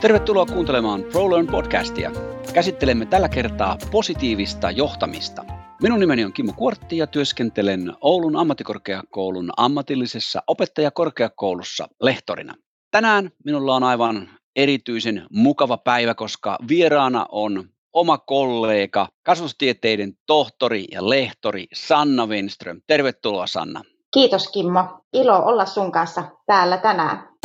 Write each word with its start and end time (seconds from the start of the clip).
Tervetuloa 0.00 0.46
kuuntelemaan 0.46 1.02
ProLearn 1.02 1.46
podcastia. 1.46 2.10
Käsittelemme 2.54 3.06
tällä 3.06 3.28
kertaa 3.28 3.76
positiivista 3.90 4.70
johtamista. 4.70 5.44
Minun 5.82 6.00
nimeni 6.00 6.24
on 6.24 6.32
Kimmo 6.32 6.52
Kuortti 6.52 6.96
ja 6.96 7.06
työskentelen 7.06 7.92
Oulun 8.00 8.36
ammattikorkeakoulun 8.36 9.50
ammatillisessa 9.56 10.42
opettajakorkeakoulussa 10.46 11.88
lehtorina. 12.02 12.54
Tänään 12.90 13.30
minulla 13.44 13.76
on 13.76 13.82
aivan 13.82 14.28
erityisen 14.56 15.26
mukava 15.30 15.76
päivä, 15.76 16.14
koska 16.14 16.58
vieraana 16.68 17.26
on 17.32 17.64
oma 17.92 18.18
kollega, 18.18 19.08
kasvustieteiden 19.22 20.12
tohtori 20.26 20.84
ja 20.92 21.10
lehtori 21.10 21.66
Sanna 21.74 22.26
Winström. 22.26 22.80
Tervetuloa 22.86 23.46
Sanna. 23.46 23.82
Kiitos 24.14 24.48
Kimmo. 24.48 24.84
Ilo 25.12 25.38
olla 25.44 25.66
sun 25.66 25.92
kanssa 25.92 26.24
täällä 26.46 26.78
tänään. 26.78 27.35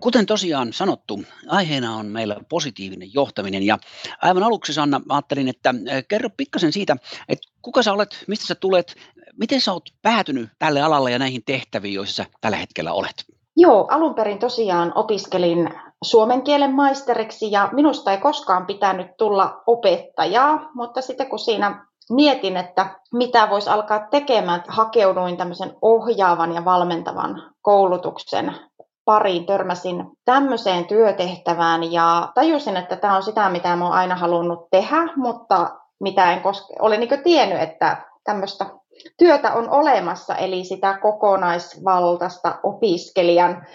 Kuten 0.00 0.26
tosiaan 0.26 0.72
sanottu, 0.72 1.22
aiheena 1.48 1.96
on 1.96 2.06
meillä 2.06 2.36
positiivinen 2.48 3.14
johtaminen 3.14 3.62
ja 3.62 3.78
aivan 4.22 4.42
aluksi 4.42 4.72
Sanna 4.72 5.00
ajattelin, 5.08 5.48
että 5.48 5.74
kerro 6.08 6.30
pikkasen 6.36 6.72
siitä, 6.72 6.96
että 7.28 7.48
kuka 7.62 7.82
sä 7.82 7.92
olet, 7.92 8.24
mistä 8.28 8.46
sä 8.46 8.54
tulet, 8.54 8.94
miten 9.36 9.60
sä 9.60 9.72
oot 9.72 9.88
päätynyt 10.02 10.50
tälle 10.58 10.82
alalle 10.82 11.10
ja 11.10 11.18
näihin 11.18 11.42
tehtäviin, 11.46 11.94
joissa 11.94 12.14
sä 12.14 12.30
tällä 12.40 12.56
hetkellä 12.56 12.92
olet? 12.92 13.24
Joo, 13.56 13.86
alun 13.90 14.14
perin 14.14 14.38
tosiaan 14.38 14.92
opiskelin 14.94 15.70
suomen 16.04 16.42
kielen 16.42 16.74
maisteriksi 16.74 17.52
ja 17.52 17.68
minusta 17.72 18.12
ei 18.12 18.18
koskaan 18.18 18.66
pitänyt 18.66 19.16
tulla 19.16 19.62
opettajaa, 19.66 20.70
mutta 20.74 21.00
sitten 21.00 21.28
kun 21.28 21.38
siinä 21.38 21.86
mietin, 22.10 22.56
että 22.56 23.00
mitä 23.12 23.50
voisi 23.50 23.70
alkaa 23.70 24.06
tekemään, 24.10 24.64
hakeuduin 24.68 25.36
tämmöisen 25.36 25.76
ohjaavan 25.82 26.54
ja 26.54 26.64
valmentavan 26.64 27.42
koulutuksen 27.62 28.54
pariin 29.10 29.46
törmäsin 29.46 30.06
tämmöiseen 30.24 30.84
työtehtävään 30.84 31.92
ja 31.92 32.32
tajusin, 32.34 32.76
että 32.76 32.96
tämä 32.96 33.16
on 33.16 33.22
sitä, 33.22 33.48
mitä 33.48 33.68
oon 33.68 33.92
aina 33.92 34.14
halunnut 34.14 34.70
tehdä, 34.70 34.96
mutta 35.16 35.70
mitä 36.00 36.32
en 36.32 36.40
koske, 36.40 36.74
olen 36.78 37.00
niin 37.00 37.22
tiennyt, 37.24 37.62
että 37.62 37.96
tämmöistä 38.24 38.66
työtä 39.18 39.52
on 39.52 39.70
olemassa, 39.70 40.34
eli 40.34 40.64
sitä 40.64 40.98
kokonaisvaltaista 41.02 42.58
opiskelijan 42.62 43.66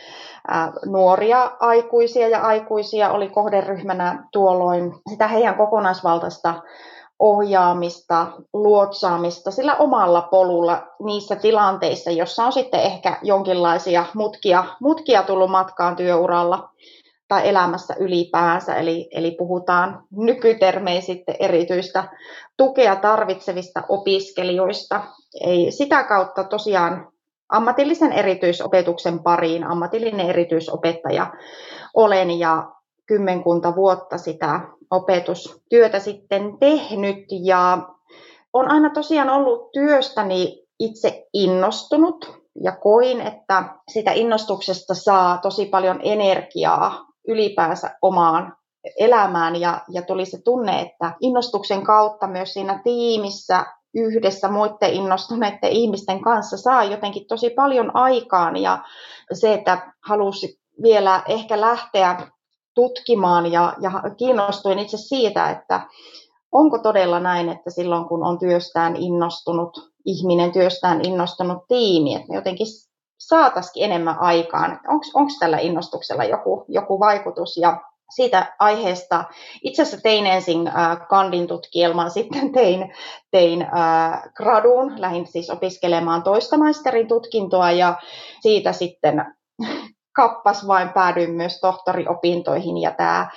nuoria 0.86 1.52
aikuisia 1.60 2.28
ja 2.28 2.42
aikuisia 2.42 3.12
oli 3.12 3.30
kohderyhmänä 3.30 4.28
tuolloin 4.32 4.94
sitä 5.10 5.28
heidän 5.28 5.56
kokonaisvaltaista 5.56 6.54
ohjaamista, 7.20 8.28
luotsaamista 8.54 9.52
sillä 9.52 9.76
omalla 9.76 10.22
polulla 10.22 10.88
niissä 11.04 11.36
tilanteissa, 11.36 12.12
jossa 12.12 12.46
on 12.46 12.52
sitten 12.52 12.80
ehkä 12.80 13.18
jonkinlaisia 13.22 14.06
mutkia, 14.14 14.66
mutkia 14.82 15.24
tullut 15.24 15.52
matkaan 15.52 15.96
työuralla 15.96 16.70
tai 17.28 17.50
elämässä 17.50 17.96
ylipäänsä, 18.00 18.76
eli, 18.76 19.08
eli 19.12 19.32
puhutaan 19.32 20.04
nykytermein 20.12 21.02
sitten 21.02 21.36
erityistä 21.40 22.04
tukea 22.58 22.96
tarvitsevista 22.96 23.84
opiskelijoista. 23.90 25.04
Ei, 25.42 25.72
sitä 25.72 26.04
kautta 26.04 26.44
tosiaan 26.44 27.08
ammatillisen 27.50 28.12
erityisopetuksen 28.12 29.20
pariin, 29.20 29.64
ammatillinen 29.64 30.30
erityisopettaja 30.30 31.34
olen 31.94 32.40
ja 32.40 32.72
kymmenkunta 33.06 33.76
vuotta 33.76 34.18
sitä 34.18 34.60
opetustyötä 34.96 36.00
sitten 36.00 36.58
tehnyt. 36.60 37.26
Ja 37.44 37.78
on 38.54 38.72
aina 38.72 38.90
tosiaan 38.90 39.30
ollut 39.30 39.72
työstäni 39.72 40.66
itse 40.80 41.28
innostunut 41.34 42.46
ja 42.64 42.72
koin, 42.72 43.22
että 43.22 43.64
sitä 43.92 44.12
innostuksesta 44.12 44.94
saa 44.94 45.38
tosi 45.38 45.66
paljon 45.66 46.00
energiaa 46.04 47.06
ylipäänsä 47.28 47.98
omaan 48.02 48.58
elämään. 49.00 49.56
Ja, 49.56 49.82
ja 49.90 50.02
tuli 50.02 50.26
se 50.26 50.42
tunne, 50.44 50.82
että 50.82 51.14
innostuksen 51.22 51.84
kautta 51.84 52.28
myös 52.28 52.54
siinä 52.54 52.82
tiimissä 52.84 53.66
yhdessä 53.96 54.48
muiden 54.48 54.94
innostuneiden 54.94 55.72
ihmisten 55.72 56.22
kanssa 56.22 56.58
saa 56.58 56.84
jotenkin 56.84 57.28
tosi 57.28 57.50
paljon 57.50 57.96
aikaan. 57.96 58.58
Ja 58.58 58.84
se, 59.34 59.54
että 59.54 59.94
halusi 60.08 60.60
vielä 60.82 61.24
ehkä 61.28 61.62
lähteä 61.62 62.28
tutkimaan 62.76 63.52
ja, 63.52 63.74
ja 63.82 63.92
kiinnostuin 64.18 64.80
itse 64.80 64.98
siitä, 64.98 65.50
että 65.50 65.82
onko 66.52 66.78
todella 66.78 67.20
näin, 67.20 67.50
että 67.50 67.70
silloin 67.70 68.06
kun 68.06 68.24
on 68.24 68.40
työstään 68.40 68.96
innostunut 68.96 69.92
ihminen, 70.06 70.52
työstään 70.52 71.06
innostunut 71.06 71.58
tiimi, 71.68 72.16
että 72.16 72.28
me 72.30 72.36
jotenkin 72.36 72.68
saataisiin 73.18 73.86
enemmän 73.86 74.20
aikaan. 74.20 74.80
Onko 75.14 75.32
tällä 75.40 75.58
innostuksella 75.58 76.24
joku, 76.24 76.66
joku 76.68 77.00
vaikutus? 77.00 77.58
Ja 77.58 77.82
siitä 78.16 78.56
aiheesta 78.60 79.24
itse 79.64 79.82
asiassa 79.82 80.04
tein 80.04 80.26
ensin 80.26 80.68
äh, 80.68 81.08
kandin 81.10 81.48
tutkielman, 81.48 82.12
sitten 82.18 82.52
tein, 82.52 82.94
tein 83.32 83.62
äh, 83.62 84.22
graduun, 84.34 85.02
lähdin 85.02 85.28
siis 85.28 85.50
opiskelemaan 85.50 86.24
toista 86.24 86.58
maisterin 86.58 87.08
tutkintoa 87.08 87.72
ja 87.72 88.02
siitä 88.42 88.74
sitten 88.74 89.26
kappas 90.16 90.68
vain 90.68 90.90
päädyin 90.90 91.32
myös 91.32 91.60
tohtoriopintoihin 91.60 92.78
ja 92.78 92.92
tämä 92.92 93.30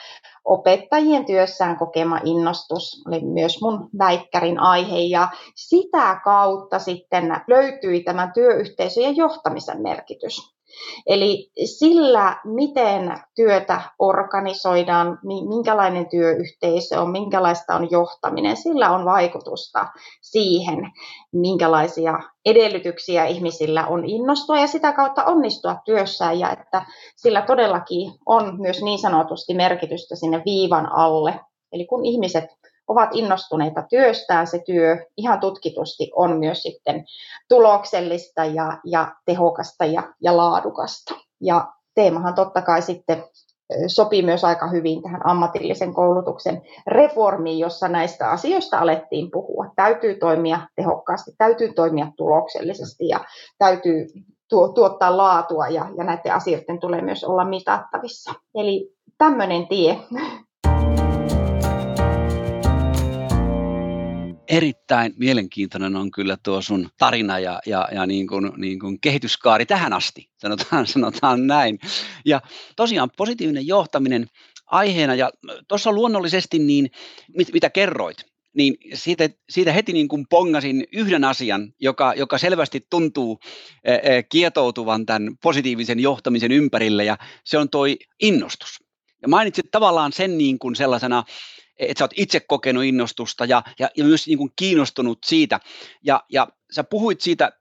opettajien 0.44 1.24
työssään 1.24 1.76
kokema 1.76 2.20
innostus 2.24 3.02
oli 3.06 3.20
myös 3.20 3.60
mun 3.62 3.88
väikkärin 3.98 4.60
aihe 4.60 4.98
ja 4.98 5.28
sitä 5.54 6.20
kautta 6.24 6.78
sitten 6.78 7.40
löytyi 7.48 8.00
tämän 8.00 8.32
työyhteisön 8.32 9.02
ja 9.02 9.10
johtamisen 9.10 9.82
merkitys. 9.82 10.57
Eli 11.06 11.50
sillä, 11.64 12.40
miten 12.44 13.12
työtä 13.36 13.80
organisoidaan, 13.98 15.18
minkälainen 15.48 16.08
työyhteisö 16.08 17.00
on, 17.00 17.10
minkälaista 17.10 17.74
on 17.74 17.90
johtaminen, 17.90 18.56
sillä 18.56 18.90
on 18.90 19.04
vaikutusta 19.04 19.86
siihen, 20.22 20.78
minkälaisia 21.32 22.20
edellytyksiä 22.44 23.24
ihmisillä 23.24 23.86
on 23.86 24.04
innostua 24.04 24.58
ja 24.58 24.66
sitä 24.66 24.92
kautta 24.92 25.24
onnistua 25.24 25.76
työssään 25.84 26.38
ja 26.38 26.52
että 26.52 26.86
sillä 27.16 27.42
todellakin 27.42 28.12
on 28.26 28.60
myös 28.60 28.82
niin 28.82 28.98
sanotusti 28.98 29.54
merkitystä 29.54 30.16
sinne 30.16 30.42
viivan 30.44 30.92
alle. 30.92 31.40
Eli 31.72 31.86
kun 31.86 32.04
ihmiset 32.04 32.44
ovat 32.88 33.08
innostuneita 33.12 33.82
työstään, 33.90 34.46
se 34.46 34.62
työ 34.66 35.06
ihan 35.16 35.40
tutkitusti 35.40 36.10
on 36.16 36.38
myös 36.38 36.62
sitten 36.62 37.04
tuloksellista 37.48 38.44
ja, 38.44 38.78
ja 38.84 39.14
tehokasta 39.24 39.84
ja, 39.84 40.02
ja 40.22 40.36
laadukasta. 40.36 41.14
Ja 41.40 41.72
teemahan 41.94 42.34
totta 42.34 42.62
kai 42.62 42.82
sitten 42.82 43.24
sopii 43.86 44.22
myös 44.22 44.44
aika 44.44 44.68
hyvin 44.68 45.02
tähän 45.02 45.26
ammatillisen 45.26 45.94
koulutuksen 45.94 46.62
reformiin, 46.86 47.58
jossa 47.58 47.88
näistä 47.88 48.30
asioista 48.30 48.78
alettiin 48.78 49.30
puhua. 49.30 49.66
Täytyy 49.76 50.14
toimia 50.14 50.60
tehokkaasti, 50.76 51.30
täytyy 51.38 51.72
toimia 51.72 52.06
tuloksellisesti 52.16 53.08
ja 53.08 53.20
täytyy 53.58 54.06
tuottaa 54.48 55.16
laatua 55.16 55.68
ja, 55.68 55.86
ja 55.96 56.04
näiden 56.04 56.34
asioiden 56.34 56.80
tulee 56.80 57.00
myös 57.02 57.24
olla 57.24 57.44
mitattavissa. 57.44 58.34
Eli 58.54 58.92
tämmöinen 59.18 59.68
tie. 59.68 59.98
Erittäin 64.48 65.14
mielenkiintoinen 65.16 65.96
on 65.96 66.10
kyllä 66.10 66.36
tuo 66.42 66.62
sun 66.62 66.88
tarina 66.98 67.38
ja, 67.38 67.60
ja, 67.66 67.88
ja 67.92 68.06
niin 68.06 68.26
kuin, 68.26 68.52
niin 68.56 68.78
kuin 68.80 69.00
kehityskaari 69.00 69.66
tähän 69.66 69.92
asti, 69.92 70.30
sanotaan, 70.38 70.86
sanotaan 70.96 71.46
näin. 71.46 71.78
Ja 72.24 72.40
tosiaan 72.76 73.10
positiivinen 73.16 73.66
johtaminen 73.66 74.26
aiheena, 74.66 75.14
ja 75.14 75.30
tuossa 75.68 75.92
luonnollisesti 75.92 76.58
niin, 76.58 76.90
mit, 77.36 77.48
mitä 77.52 77.70
kerroit, 77.70 78.16
niin 78.54 78.76
siitä, 78.94 79.30
siitä 79.50 79.72
heti 79.72 79.92
niin 79.92 80.08
kuin 80.08 80.26
pongasin 80.30 80.84
yhden 80.92 81.24
asian, 81.24 81.72
joka, 81.80 82.14
joka 82.16 82.38
selvästi 82.38 82.86
tuntuu 82.90 83.38
kietoutuvan 84.28 85.06
tämän 85.06 85.36
positiivisen 85.42 86.00
johtamisen 86.00 86.52
ympärille, 86.52 87.04
ja 87.04 87.18
se 87.44 87.58
on 87.58 87.70
toi 87.70 87.96
innostus. 88.20 88.68
Ja 89.22 89.28
mainitsit 89.28 89.70
tavallaan 89.70 90.12
sen 90.12 90.38
niin 90.38 90.58
kuin 90.58 90.76
sellaisena 90.76 91.24
että 91.78 91.98
sä 91.98 92.04
oot 92.04 92.10
itse 92.16 92.40
kokenut 92.40 92.84
innostusta 92.84 93.44
ja, 93.44 93.62
ja, 93.78 93.90
ja 93.96 94.04
myös 94.04 94.26
niin 94.26 94.38
kuin 94.38 94.52
kiinnostunut 94.56 95.18
siitä. 95.26 95.60
Ja, 96.02 96.24
ja 96.32 96.48
sä 96.70 96.84
puhuit 96.84 97.20
siitä 97.20 97.52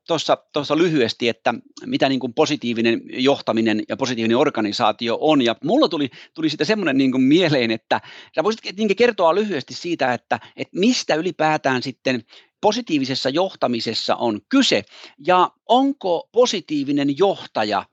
tuossa 0.54 0.78
lyhyesti, 0.78 1.30
että 1.30 1.54
mitä 1.86 2.10
niin 2.10 2.20
kuin 2.20 2.34
positiivinen 2.34 3.02
johtaminen 3.08 3.84
ja 3.90 3.98
positiivinen 3.98 4.38
organisaatio 4.38 5.18
on. 5.22 5.42
Ja 5.42 5.56
mulla 5.64 5.90
tuli, 5.90 6.10
tuli 6.34 6.50
siitä 6.50 6.66
semmoinen 6.66 6.98
niin 6.98 7.22
mieleen, 7.22 7.72
että 7.72 8.02
sä 8.36 8.44
voisit 8.44 8.78
niin 8.78 8.96
kertoa 8.96 9.36
lyhyesti 9.36 9.74
siitä, 9.74 10.14
että, 10.14 10.40
että 10.56 10.80
mistä 10.80 11.16
ylipäätään 11.16 11.84
sitten 11.84 12.24
positiivisessa 12.62 13.30
johtamisessa 13.30 14.16
on 14.16 14.42
kyse 14.50 14.84
ja 15.28 15.52
onko 15.70 16.30
positiivinen 16.32 17.18
johtaja 17.18 17.84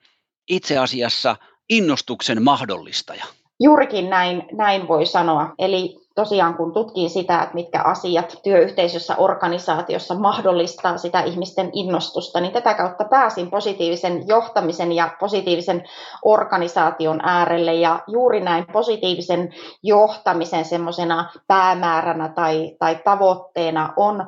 itse 0.48 0.78
asiassa 0.78 1.36
innostuksen 1.70 2.42
mahdollistaja? 2.42 3.24
Juurikin 3.60 4.10
näin, 4.10 4.42
näin 4.52 4.88
voi 4.88 5.06
sanoa. 5.06 5.54
Eli 5.58 6.03
tosiaan 6.14 6.54
kun 6.54 6.72
tutkii 6.72 7.08
sitä, 7.08 7.42
että 7.42 7.54
mitkä 7.54 7.82
asiat 7.82 8.40
työyhteisössä, 8.42 9.16
organisaatiossa 9.16 10.14
mahdollistaa 10.14 10.98
sitä 10.98 11.20
ihmisten 11.20 11.70
innostusta, 11.72 12.40
niin 12.40 12.52
tätä 12.52 12.74
kautta 12.74 13.04
pääsin 13.04 13.50
positiivisen 13.50 14.28
johtamisen 14.28 14.92
ja 14.92 15.10
positiivisen 15.20 15.84
organisaation 16.24 17.20
äärelle. 17.22 17.74
Ja 17.74 18.00
juuri 18.06 18.40
näin 18.40 18.66
positiivisen 18.72 19.52
johtamisen 19.82 20.64
semmoisena 20.64 21.30
päämääränä 21.46 22.28
tai, 22.28 22.76
tai 22.78 22.98
tavoitteena 23.04 23.92
on 23.96 24.26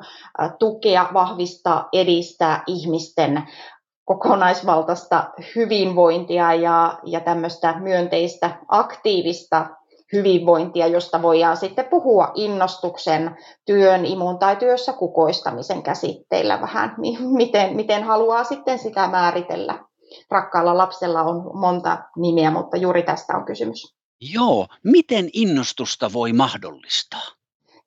tukea, 0.59 1.07
vahvistaa, 1.13 1.89
edistää 1.93 2.63
ihmisten 2.67 3.43
kokonaisvaltaista 4.05 5.29
hyvinvointia 5.55 6.53
ja, 6.53 6.99
ja 7.05 7.19
tämmöistä 7.19 7.79
myönteistä 7.79 8.57
aktiivista 8.67 9.65
hyvinvointia, 10.13 10.87
josta 10.87 11.21
voidaan 11.21 11.57
sitten 11.57 11.85
puhua 11.85 12.31
innostuksen, 12.35 13.37
työn, 13.65 14.05
imun 14.05 14.39
tai 14.39 14.55
työssä 14.55 14.93
kukoistamisen 14.93 15.83
käsitteillä 15.83 16.61
vähän, 16.61 16.95
miten, 17.37 17.75
miten 17.75 18.03
haluaa 18.03 18.43
sitten 18.43 18.79
sitä 18.79 19.07
määritellä. 19.07 19.79
Rakkaalla 20.31 20.77
lapsella 20.77 21.23
on 21.23 21.59
monta 21.59 21.97
nimeä, 22.17 22.51
mutta 22.51 22.77
juuri 22.77 23.03
tästä 23.03 23.37
on 23.37 23.45
kysymys. 23.45 23.95
Joo, 24.33 24.67
miten 24.83 25.29
innostusta 25.33 26.13
voi 26.13 26.33
mahdollistaa? 26.33 27.36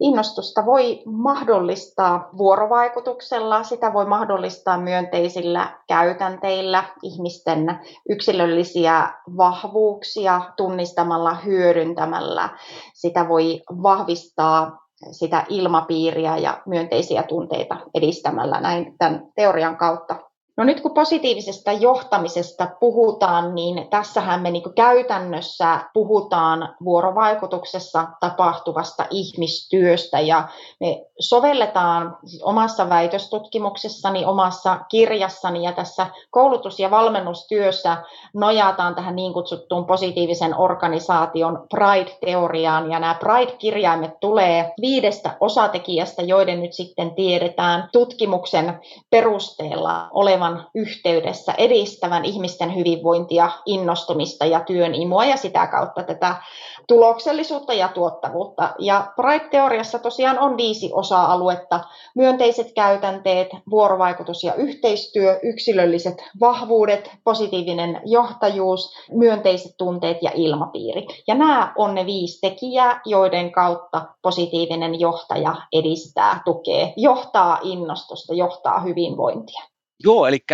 Innostusta 0.00 0.66
voi 0.66 1.02
mahdollistaa 1.06 2.28
vuorovaikutuksella, 2.38 3.62
sitä 3.62 3.92
voi 3.92 4.06
mahdollistaa 4.06 4.78
myönteisillä 4.78 5.78
käytänteillä, 5.88 6.84
ihmisten 7.02 7.78
yksilöllisiä 8.08 9.12
vahvuuksia 9.36 10.40
tunnistamalla, 10.56 11.34
hyödyntämällä. 11.34 12.48
Sitä 12.94 13.28
voi 13.28 13.62
vahvistaa 13.82 14.78
sitä 15.10 15.44
ilmapiiriä 15.48 16.36
ja 16.36 16.62
myönteisiä 16.66 17.22
tunteita 17.22 17.76
edistämällä 17.94 18.60
näin 18.60 18.94
tämän 18.98 19.26
teorian 19.36 19.76
kautta. 19.76 20.29
No 20.56 20.64
nyt 20.64 20.80
kun 20.80 20.94
positiivisesta 20.94 21.72
johtamisesta 21.72 22.68
puhutaan, 22.80 23.54
niin 23.54 23.88
tässähän 23.90 24.40
me 24.40 24.50
niin 24.50 24.74
käytännössä 24.74 25.80
puhutaan 25.94 26.74
vuorovaikutuksessa 26.84 28.06
tapahtuvasta 28.20 29.06
ihmistyöstä. 29.10 30.20
Ja 30.20 30.48
me 30.80 31.06
sovelletaan 31.20 32.18
siis 32.26 32.42
omassa 32.42 32.88
väitöstutkimuksessani, 32.88 34.24
omassa 34.24 34.78
kirjassani 34.88 35.64
ja 35.64 35.72
tässä 35.72 36.06
koulutus- 36.30 36.80
ja 36.80 36.90
valmennustyössä 36.90 37.96
nojataan 38.34 38.94
tähän 38.94 39.16
niin 39.16 39.32
kutsuttuun 39.32 39.86
positiivisen 39.86 40.58
organisaation 40.58 41.66
Pride-teoriaan. 41.70 42.90
Ja 42.90 43.00
nämä 43.00 43.14
Pride-kirjaimet 43.14 44.20
tulee 44.20 44.72
viidestä 44.80 45.36
osatekijästä, 45.40 46.22
joiden 46.22 46.62
nyt 46.62 46.72
sitten 46.72 47.14
tiedetään 47.14 47.88
tutkimuksen 47.92 48.80
perusteella 49.10 50.08
olevan 50.12 50.39
olevan 50.40 50.66
yhteydessä 50.74 51.52
edistävän 51.58 52.24
ihmisten 52.24 52.76
hyvinvointia, 52.76 53.50
innostumista 53.66 54.46
ja 54.46 54.60
työn 54.60 54.94
imua 54.94 55.24
ja 55.24 55.36
sitä 55.36 55.66
kautta 55.66 56.02
tätä 56.02 56.36
tuloksellisuutta 56.88 57.72
ja 57.72 57.88
tuottavuutta. 57.88 58.70
Ja 58.78 59.12
Pride-teoriassa 59.16 59.98
tosiaan 59.98 60.38
on 60.38 60.56
viisi 60.56 60.90
osa-aluetta. 60.92 61.80
Myönteiset 62.14 62.72
käytänteet, 62.74 63.48
vuorovaikutus 63.70 64.44
ja 64.44 64.54
yhteistyö, 64.54 65.40
yksilölliset 65.42 66.14
vahvuudet, 66.40 67.10
positiivinen 67.24 68.00
johtajuus, 68.04 68.94
myönteiset 69.10 69.72
tunteet 69.78 70.22
ja 70.22 70.30
ilmapiiri. 70.34 71.06
Ja 71.28 71.34
nämä 71.34 71.72
on 71.76 71.94
ne 71.94 72.06
viisi 72.06 72.40
tekijää, 72.40 73.00
joiden 73.04 73.52
kautta 73.52 74.02
positiivinen 74.22 75.00
johtaja 75.00 75.54
edistää, 75.72 76.42
tukee, 76.44 76.92
johtaa 76.96 77.58
innostusta, 77.62 78.34
johtaa 78.34 78.80
hyvinvointia. 78.80 79.69
Joo, 80.04 80.26
eli, 80.26 80.44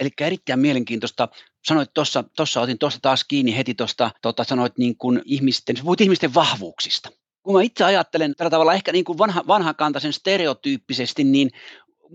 eli 0.00 0.10
erittäin 0.20 0.60
mielenkiintoista. 0.60 1.28
Sanoit 1.64 1.94
tuossa, 1.94 2.24
tuossa 2.36 2.60
otin 2.60 2.78
tuosta 2.78 2.98
taas 3.02 3.24
kiinni 3.24 3.56
heti 3.56 3.74
tuosta, 3.74 4.10
tota, 4.22 4.44
sanoit 4.44 4.78
niin 4.78 4.96
kuin 4.96 5.22
ihmisten, 5.24 5.76
puhuit 5.82 6.00
ihmisten 6.00 6.34
vahvuuksista. 6.34 7.10
Kun 7.42 7.54
mä 7.54 7.62
itse 7.62 7.84
ajattelen 7.84 8.34
tällä 8.36 8.50
tavalla 8.50 8.74
ehkä 8.74 8.92
niin 8.92 9.04
kuin 9.04 9.18
vanha, 9.18 9.44
vanhakantaisen 9.46 10.12
stereotyyppisesti, 10.12 11.24
niin 11.24 11.50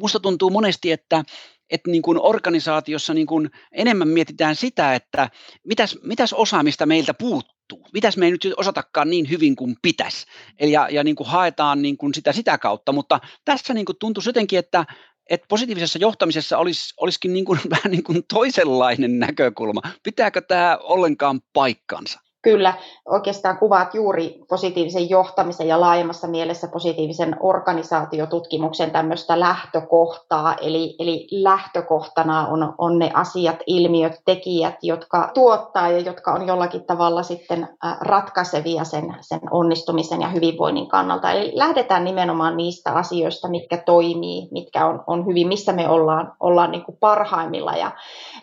musta 0.02 0.20
tuntuu 0.20 0.50
monesti, 0.50 0.92
että, 0.92 1.24
että 1.70 1.92
niin 1.92 2.02
kuin 2.02 2.20
organisaatiossa 2.22 3.14
niin 3.14 3.28
kuin 3.28 3.50
enemmän 3.72 4.08
mietitään 4.08 4.56
sitä, 4.56 4.96
että 4.96 5.30
mitäs, 5.64 5.98
mitäs 6.04 6.34
osaamista 6.34 6.86
meiltä 6.86 7.14
puuttuu, 7.14 7.88
mitäs 7.94 8.18
me 8.18 8.26
ei 8.26 8.32
nyt 8.32 8.54
osatakaan 8.58 9.10
niin 9.10 9.30
hyvin 9.30 9.56
kuin 9.56 9.76
pitäisi, 9.82 10.26
ja, 10.62 10.90
ja 10.92 11.04
niin 11.04 11.16
kuin 11.16 11.28
haetaan 11.28 11.82
niin 11.82 11.98
kuin 11.98 12.14
sitä 12.14 12.34
sitä 12.34 12.58
kautta, 12.58 12.92
mutta 12.92 13.20
tässä 13.46 13.74
niin 13.74 13.86
kuin 13.86 13.98
tuntuu 14.00 14.24
jotenkin, 14.26 14.60
että 14.60 14.86
että 15.30 15.46
positiivisessa 15.50 16.00
johtamisessa 16.00 16.58
olisi, 16.58 16.94
olisikin 16.98 17.34
niin 17.34 17.46
kuin, 17.46 17.60
vähän 17.76 17.92
niin 17.92 18.04
kuin 18.04 18.24
toisenlainen 18.34 19.20
näkökulma. 19.20 19.82
Pitääkö 20.04 20.42
tämä 20.42 20.78
ollenkaan 20.82 21.42
paikkansa? 21.54 22.20
Kyllä, 22.48 22.74
oikeastaan 23.06 23.58
kuvaat 23.58 23.96
juuri 23.96 24.40
positiivisen 24.50 25.10
johtamisen 25.10 25.68
ja 25.68 25.82
laajemmassa 25.82 26.28
mielessä 26.28 26.68
positiivisen 26.68 27.36
organisaatiotutkimuksen 27.40 28.92
tämmöistä 28.92 29.40
lähtökohtaa. 29.40 30.56
Eli, 30.62 30.96
eli 31.00 31.28
lähtökohtana 31.32 32.48
on, 32.48 32.74
on 32.78 33.00
ne 33.00 33.12
asiat, 33.14 33.56
ilmiöt, 33.66 34.22
tekijät, 34.26 34.76
jotka 34.82 35.32
tuottaa 35.34 35.90
ja 35.90 36.00
jotka 36.00 36.34
on 36.34 36.48
jollakin 36.48 36.86
tavalla 36.86 37.24
sitten 37.24 37.68
ratkaisevia 38.02 38.84
sen, 38.84 39.16
sen 39.22 39.40
onnistumisen 39.52 40.22
ja 40.22 40.28
hyvinvoinnin 40.28 40.88
kannalta. 40.88 41.32
Eli 41.32 41.52
lähdetään 41.56 42.04
nimenomaan 42.04 42.58
niistä 42.58 42.92
asioista, 42.94 43.50
mitkä 43.50 43.78
toimii, 43.78 44.48
mitkä 44.52 44.86
on, 44.86 45.04
on 45.08 45.26
hyvin, 45.26 45.48
missä 45.48 45.74
me 45.74 45.90
ollaan, 45.90 46.34
ollaan 46.40 46.72
niin 46.72 46.84
kuin 46.86 46.98
parhaimmilla. 47.00 47.72
Ja 47.72 47.92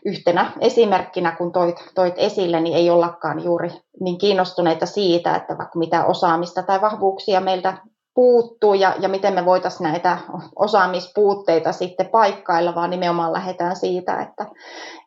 yhtenä 0.05 0.53
esimerkkinä, 0.61 1.33
kun 1.33 1.53
toit, 1.53 1.77
toit 1.95 2.15
esille, 2.17 2.61
niin 2.61 2.77
ei 2.77 2.91
ollakaan 2.91 3.45
juuri 3.45 3.71
niin 4.01 4.19
kiinnostuneita 4.19 4.87
siitä, 4.87 5.37
että 5.37 5.59
vaikka 5.59 5.79
mitä 5.79 6.05
osaamista 6.05 6.63
tai 6.63 6.81
vahvuuksia 6.81 7.41
meiltä 7.41 7.77
puuttuu 8.15 8.75
ja, 8.75 8.95
ja 9.01 9.09
miten 9.09 9.35
me 9.35 9.45
voitaisiin 9.45 9.91
näitä 9.91 10.19
osaamispuutteita 10.57 11.73
sitten 11.73 12.07
paikkailla, 12.07 12.75
vaan 12.75 12.91
nimenomaan 12.91 13.33
lähdetään 13.33 13.77
siitä, 13.77 14.23
että, 14.23 14.47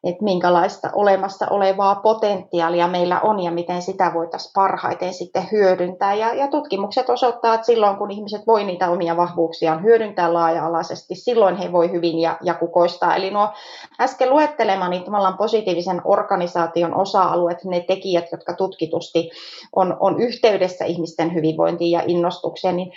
että 0.04 0.24
minkälaista 0.24 0.90
olemassa 0.94 1.48
olevaa 1.50 1.96
potentiaalia 1.96 2.88
meillä 2.88 3.20
on 3.20 3.40
ja 3.40 3.52
miten 3.52 3.82
sitä 3.82 4.12
voitaisiin 4.14 4.52
parhaiten 4.54 5.14
sitten 5.14 5.48
hyödyntää. 5.52 6.14
Ja, 6.14 6.34
ja 6.34 6.48
tutkimukset 6.48 7.10
osoittaa, 7.10 7.54
että 7.54 7.66
silloin 7.66 7.98
kun 7.98 8.12
ihmiset 8.12 8.48
voi 8.48 8.64
niitä 8.64 8.90
omia 8.90 9.18
vahvuuksiaan 9.18 9.84
hyödyntää 9.84 10.34
laaja-alaisesti, 10.34 11.16
silloin 11.16 11.56
he 11.56 11.72
voi 11.72 11.92
hyvin 11.92 12.20
ja, 12.20 12.38
ja 12.44 12.54
kukoistaa. 12.54 13.16
Eli 13.16 13.32
nuo 13.32 13.50
äsken 14.00 14.30
luettelemani 14.30 15.00
tavallaan 15.00 15.38
positiivisen 15.38 16.02
organisaation 16.06 16.96
osa-alueet, 16.96 17.64
ne 17.64 17.80
tekijät, 17.88 18.26
jotka 18.32 18.54
tutkitusti 18.54 19.30
on, 19.76 19.98
on 20.00 20.22
yhteydessä 20.22 20.86
ihmisten 20.86 21.34
hyvinvointiin 21.34 21.92
ja 21.92 22.04
innostukseen, 22.08 22.76
niin 22.76 22.97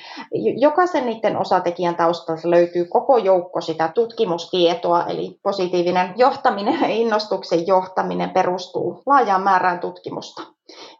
jokaisen 0.57 1.07
niiden 1.07 1.37
osatekijän 1.37 1.97
taustalta 1.97 2.51
löytyy 2.51 2.85
koko 2.85 3.19
joukko 3.19 3.61
sitä 3.61 3.89
tutkimustietoa, 3.89 5.05
eli 5.07 5.39
positiivinen 5.43 6.15
johtaminen 6.17 6.81
ja 6.81 6.89
innostuksen 6.89 7.67
johtaminen 7.67 8.31
perustuu 8.31 9.03
laajaan 9.07 9.43
määrään 9.43 9.81
tutkimusta. 9.81 10.43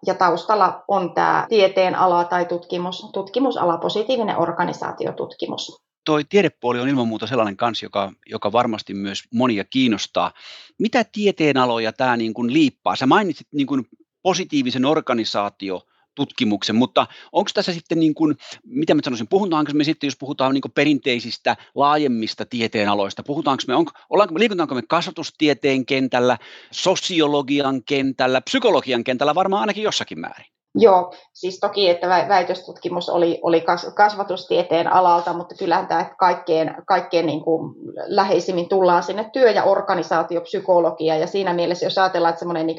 Ja 0.07 0.15
taustalla 0.15 0.85
on 0.89 1.15
tämä 1.15 1.47
tieteen 1.49 1.95
ala 1.95 2.25
tai 2.25 2.45
tutkimus, 2.45 3.11
tutkimusala, 3.13 3.79
positiivinen 3.79 4.39
organisaatiotutkimus. 4.39 5.83
Tuo 6.05 6.21
tiedepuoli 6.29 6.81
on 6.81 6.89
ilman 6.89 7.09
muuta 7.09 7.27
sellainen 7.27 7.57
kansi, 7.57 7.87
joka, 7.87 8.13
joka 8.27 8.53
varmasti 8.53 8.95
myös 8.95 9.23
monia 9.35 9.65
kiinnostaa. 9.65 10.33
Mitä 10.79 11.05
tieteenaloja 11.13 11.93
tämä 11.93 12.17
niin 12.17 12.35
kuin 12.35 12.53
liippaa? 12.53 12.97
Sä 12.97 13.07
mainitsit 13.07 13.47
niin 13.53 13.67
kuin 13.67 13.87
positiivisen 14.23 14.85
organisaatio 14.85 15.81
tutkimuksen, 16.21 16.77
mutta 16.77 17.07
onko 17.33 17.51
tässä 17.55 17.73
sitten, 17.73 18.01
niin 18.01 18.15
kuin, 18.15 18.37
mitä 18.65 18.95
mä 18.95 19.01
sanoisin, 19.05 19.29
puhutaanko 19.29 19.73
me 19.75 19.85
sitten, 19.85 20.07
jos 20.07 20.17
puhutaan 20.17 20.55
niin 20.55 20.73
perinteisistä 20.75 21.57
laajemmista 21.75 22.45
tieteenaloista, 22.47 23.23
puhutaanko 23.23 23.63
me, 23.69 23.75
onko, 23.75 23.93
ollaanko, 24.11 24.39
liikutaanko 24.39 24.75
me 24.75 24.83
kasvatustieteen 24.89 25.87
kentällä, 25.87 26.39
sosiologian 26.71 27.83
kentällä, 27.85 28.41
psykologian 28.41 29.05
kentällä 29.05 29.35
varmaan 29.35 29.61
ainakin 29.61 29.85
jossakin 29.85 30.21
määrin? 30.21 30.47
Joo, 30.75 31.15
siis 31.33 31.61
toki, 31.61 31.89
että 31.89 32.09
väitöstutkimus 32.09 33.09
oli, 33.09 33.41
oli 33.43 33.65
kasvatustieteen 33.95 34.93
alalta, 34.93 35.33
mutta 35.33 35.55
kyllähän 35.55 35.87
tämä 35.87 36.15
kaikkein, 36.19 36.75
kaikkein 36.87 37.27
niin 37.27 37.41
kuin 37.41 37.75
läheisimmin 38.07 38.69
tullaan 38.69 39.03
sinne 39.03 39.31
työ- 39.33 39.51
ja 39.51 39.65
organisaatiopsykologia, 39.65 41.17
ja 41.17 41.27
siinä 41.27 41.53
mielessä, 41.55 41.87
jos 41.87 41.99
ajatellaan, 41.99 42.31
että 42.31 42.39
semmoinen 42.39 42.67
niin 42.67 42.77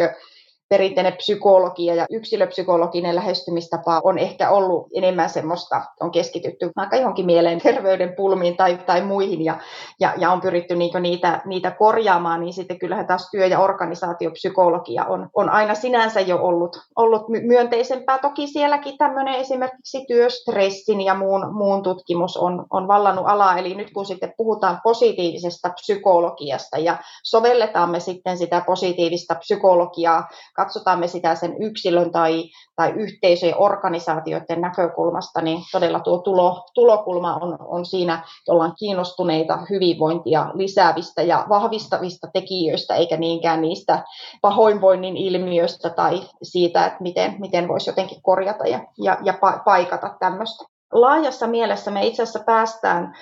perinteinen 0.72 1.13
psykologia 1.13 1.96
ja 1.96 2.06
yksilöpsykologinen 2.10 3.16
lähestymistapa 3.16 4.01
on 4.04 4.18
ehkä 4.18 4.50
ollut 4.50 4.88
enemmän 4.94 5.30
semmoista, 5.30 5.82
on 6.00 6.12
keskitytty 6.12 6.72
aika 6.75 6.96
johonkin 6.96 7.25
mieleen 7.25 7.62
terveyden 7.62 8.13
pulmiin 8.16 8.58
tai, 8.58 8.78
tai 8.86 9.01
muihin 9.01 9.46
ja, 9.46 9.60
ja, 10.00 10.13
ja 10.18 10.32
on 10.32 10.42
pyritty 10.42 10.75
niin 10.75 10.92
niitä, 11.01 11.42
niitä 11.46 11.72
korjaamaan, 11.72 12.40
niin 12.42 12.54
sitten 12.54 12.80
kyllähän 12.80 13.08
taas 13.08 13.30
työ- 13.32 13.46
ja 13.46 13.60
organisaatiopsykologia 13.60 15.06
on, 15.06 15.30
on 15.34 15.50
aina 15.50 15.75
sinänsä 15.75 16.20
jo 16.20 16.38
ollut, 16.42 16.82
ollut 16.96 17.25
myönteisempää. 17.30 18.18
Toki 18.18 18.48
sielläkin 18.48 18.98
tämmöinen 18.98 19.36
esimerkiksi 19.36 20.06
työstressin 20.08 21.01
ja 21.01 21.13
muun, 21.13 21.56
muun 21.56 21.84
tutkimus 21.84 22.38
on, 22.38 22.66
on 22.70 22.88
vallannut 22.88 23.25
alaa, 23.28 23.58
eli 23.58 23.75
nyt 23.75 23.92
kun 23.94 24.06
sitten 24.06 24.34
puhutaan 24.38 24.80
positiivisesta 24.84 25.70
psykologiasta 25.70 26.78
ja 26.78 26.98
sovelletaan 27.24 27.90
me 27.90 28.00
sitten 28.00 28.38
sitä 28.38 28.63
positiivista 28.66 29.36
psykologiaa, 29.36 30.28
katsotaan 30.65 31.00
me 31.00 31.08
sitä 31.08 31.36
sen 31.36 31.56
yksilön 31.60 32.12
tai, 32.12 32.44
tai 32.75 32.91
yhteisöjen 32.91 33.58
organisaatioiden 33.58 34.62
näkökulmasta, 34.62 35.41
niin 35.41 35.60
todella 35.72 36.00
tuo 36.00 36.18
tulo, 36.18 36.63
tulokulma 36.74 37.36
on, 37.36 37.58
on 37.60 37.86
siinä, 37.86 38.24
ollaan 38.50 38.74
kiinnostuneita 38.80 39.60
hyvinvointia 39.70 40.51
lisäävistä 40.53 41.22
ja 41.22 41.46
vahvistavista 41.50 42.27
tekijöistä, 42.34 42.96
eikä 42.96 43.18
niinkään 43.18 43.62
niistä 43.62 44.03
pahoinvoinnin 44.41 45.18
ilmiöistä 45.18 45.89
tai 45.89 46.22
siitä, 46.44 46.86
että 46.86 47.01
miten, 47.01 47.36
miten 47.39 47.68
voisi 47.68 47.89
jotenkin 47.89 48.22
korjata 48.22 48.68
ja, 48.68 48.80
ja, 48.98 49.18
ja 49.24 49.34
paikata 49.65 50.15
tämmöistä. 50.20 50.65
Laajassa 50.91 51.48
mielessä 51.48 51.91
me 51.91 52.06
itse 52.06 52.24
asiassa 52.24 52.44
päästään 52.46 53.13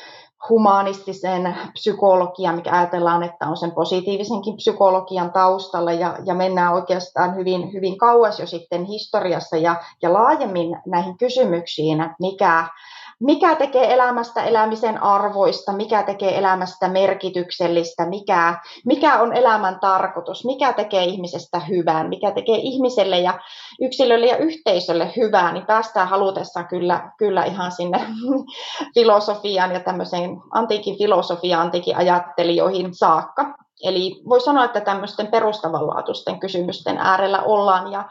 humanistisen 0.50 1.58
psykologian, 1.74 2.55
mikä 2.55 2.72
ajatellaan, 2.72 3.24
että 3.24 3.48
on 3.48 3.58
sen 3.58 3.72
positiivisenkin 3.72 4.55
psykologian 4.55 5.31
taustalla 5.31 5.91
ja, 5.91 6.17
ja 6.25 6.34
mennään 6.34 6.74
oikeastaan 6.74 7.36
hyvin, 7.36 7.74
hyvin 7.74 7.98
kauas 7.98 8.39
jo 8.39 8.48
sitten 8.48 8.86
historiassa 8.86 9.58
ja, 9.58 9.75
ja 10.01 10.13
laajemmin 10.13 10.77
näihin 10.86 11.17
kysymyksiin, 11.17 11.98
mikä 12.19 12.67
mikä 13.19 13.55
tekee 13.55 13.93
elämästä 13.93 14.43
elämisen 14.43 15.03
arvoista, 15.03 15.73
mikä 15.73 16.03
tekee 16.03 16.38
elämästä 16.38 16.88
merkityksellistä, 16.88 18.05
mikä, 18.05 18.59
mikä 18.85 19.19
on 19.19 19.33
elämän 19.33 19.79
tarkoitus, 19.79 20.45
mikä 20.45 20.73
tekee 20.73 21.03
ihmisestä 21.03 21.59
hyvän, 21.59 22.09
mikä 22.09 22.31
tekee 22.31 22.57
ihmiselle 22.57 23.19
ja 23.19 23.39
yksilölle 23.81 24.25
ja 24.25 24.38
yhteisölle 24.38 25.11
hyvää, 25.17 25.53
niin 25.53 25.65
päästään 25.65 26.07
halutessa 26.07 26.63
kyllä, 26.63 27.11
kyllä 27.17 27.43
ihan 27.43 27.71
sinne 27.71 28.05
filosofiaan 28.95 29.71
ja 29.71 29.79
tämmöiseen 29.79 30.38
antiikin 30.51 30.97
filosofiaan, 30.97 31.65
antiikin 31.65 31.97
ajattelijoihin 31.97 32.95
saakka. 32.95 33.68
Eli 33.83 34.21
voi 34.29 34.41
sanoa, 34.41 34.65
että 34.65 34.81
tämmöisten 34.81 35.27
perustavanlaatuisten 35.27 36.39
kysymysten 36.39 36.98
äärellä 36.98 37.41
ollaan 37.41 37.91
ja, 37.91 38.09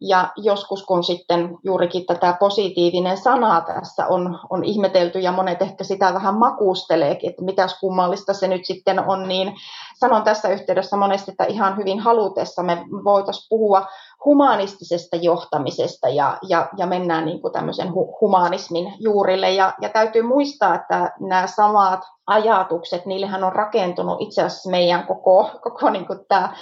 ja 0.00 0.32
joskus 0.36 0.86
kun 0.86 1.04
sitten 1.04 1.58
juurikin 1.64 2.06
tätä 2.06 2.36
positiivinen 2.40 3.16
sanaa 3.16 3.60
tässä 3.60 4.06
on, 4.06 4.38
on 4.50 4.64
ihmetelty 4.64 5.20
ja 5.20 5.32
monet 5.32 5.62
ehkä 5.62 5.84
sitä 5.84 6.14
vähän 6.14 6.34
makuusteleekin, 6.34 7.30
että 7.30 7.44
mitäs 7.44 7.80
kummallista 7.80 8.34
se 8.34 8.48
nyt 8.48 8.64
sitten 8.64 9.00
on, 9.00 9.28
niin 9.28 9.54
sanon 10.02 10.22
tässä 10.22 10.48
yhteydessä 10.48 10.96
monesti, 10.96 11.30
että 11.30 11.44
ihan 11.44 11.76
hyvin 11.76 12.00
halutessa 12.00 12.62
me 12.62 12.84
voitaisiin 13.04 13.46
puhua 13.48 13.86
humanistisesta 14.24 15.16
johtamisesta 15.16 16.08
ja, 16.08 16.38
ja, 16.48 16.68
ja 16.76 16.86
mennään 16.86 17.24
niin 17.24 17.40
kuin 17.40 17.52
tämmöisen 17.52 17.94
hu, 17.94 18.18
humanismin 18.20 18.94
juurille. 18.98 19.50
Ja, 19.50 19.72
ja 19.80 19.88
täytyy 19.88 20.22
muistaa, 20.22 20.74
että 20.74 21.12
nämä 21.20 21.46
samat 21.46 22.00
ajatukset, 22.26 23.06
niillähän 23.06 23.44
on 23.44 23.52
rakentunut 23.52 24.20
itse 24.20 24.42
asiassa 24.42 24.70
meidän 24.70 25.06
koko, 25.06 25.50
koko 25.62 25.90
niin 25.90 26.06
kuin 26.06 26.18
tämä 26.28 26.52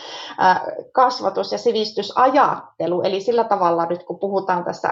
kasvatus- 0.92 1.52
ja 1.52 1.58
sivistysajattelu. 1.58 3.02
Eli 3.02 3.20
sillä 3.20 3.44
tavalla 3.44 3.86
nyt 3.86 4.02
kun 4.02 4.18
puhutaan 4.18 4.64
tässä 4.64 4.88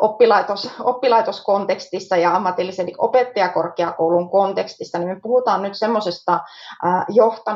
oppilaitos, 0.00 0.70
oppilaitoskontekstissa 0.80 2.16
ja 2.16 2.36
ammatillisen 2.36 2.88
opettajakorkeakoulun 2.98 4.30
kontekstissa, 4.30 4.98
niin 4.98 5.08
me 5.08 5.20
puhutaan 5.22 5.62
nyt 5.62 5.74
semmoisesta 5.74 6.40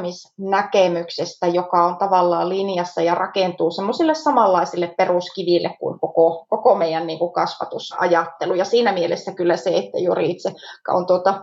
johtamisnäkemyksestä, 0.06 1.46
joka 1.46 1.84
on 1.84 1.96
tavallaan 1.96 2.48
linjassa 2.48 3.02
ja 3.02 3.14
rakentuu 3.14 3.70
semmoisille 3.70 4.14
samanlaisille 4.14 4.94
peruskiville 4.96 5.76
kuin 5.80 6.00
koko, 6.00 6.46
koko 6.48 6.74
meidän 6.74 7.06
niin 7.06 7.18
kuin 7.18 7.32
kasvatusajattelu. 7.32 8.54
Ja 8.54 8.64
siinä 8.64 8.92
mielessä 8.92 9.32
kyllä 9.32 9.56
se, 9.56 9.70
että 9.76 9.98
juuri 9.98 10.30
itse 10.30 10.52
on 10.88 11.06
tuota 11.06 11.42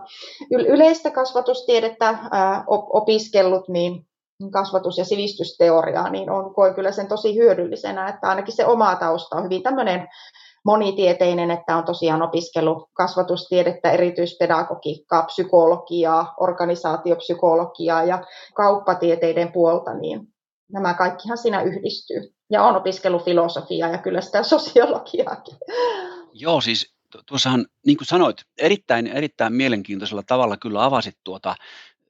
yleistä 0.50 1.10
kasvatustiedettä 1.10 2.18
opiskellut, 2.92 3.68
niin 3.68 4.06
kasvatus- 4.50 4.98
ja 4.98 5.04
sivistysteoriaa, 5.04 6.10
niin 6.10 6.30
on, 6.30 6.54
koen 6.54 6.74
kyllä 6.74 6.92
sen 6.92 7.08
tosi 7.08 7.34
hyödyllisenä, 7.34 8.08
että 8.08 8.28
ainakin 8.28 8.56
se 8.56 8.66
oma 8.66 8.96
tausta 8.96 9.36
on 9.36 9.44
hyvin 9.44 9.62
tämmöinen 9.62 10.08
monitieteinen, 10.64 11.50
että 11.50 11.76
on 11.76 11.84
tosiaan 11.84 12.22
opiskellut 12.22 12.88
kasvatustiedettä, 12.92 13.90
erityispedagogiikkaa, 13.90 15.22
psykologiaa, 15.22 16.34
organisaatiopsykologiaa 16.40 18.04
ja 18.04 18.24
kauppatieteiden 18.54 19.52
puolta, 19.52 19.94
niin 19.94 20.20
nämä 20.72 20.94
kaikkihan 20.94 21.38
siinä 21.38 21.62
yhdistyy. 21.62 22.34
Ja 22.50 22.62
on 22.62 22.76
opiskellut 22.76 23.24
filosofiaa 23.24 23.88
ja 23.88 23.98
kyllä 23.98 24.20
sitä 24.20 24.42
sosiologiaakin. 24.42 25.56
Joo, 26.32 26.60
siis 26.60 26.94
tuossahan, 27.26 27.66
niin 27.86 27.96
kuin 27.96 28.06
sanoit, 28.06 28.36
erittäin, 28.58 29.06
erittäin 29.06 29.52
mielenkiintoisella 29.52 30.22
tavalla 30.26 30.56
kyllä 30.56 30.84
avasit 30.84 31.16
tuota 31.24 31.54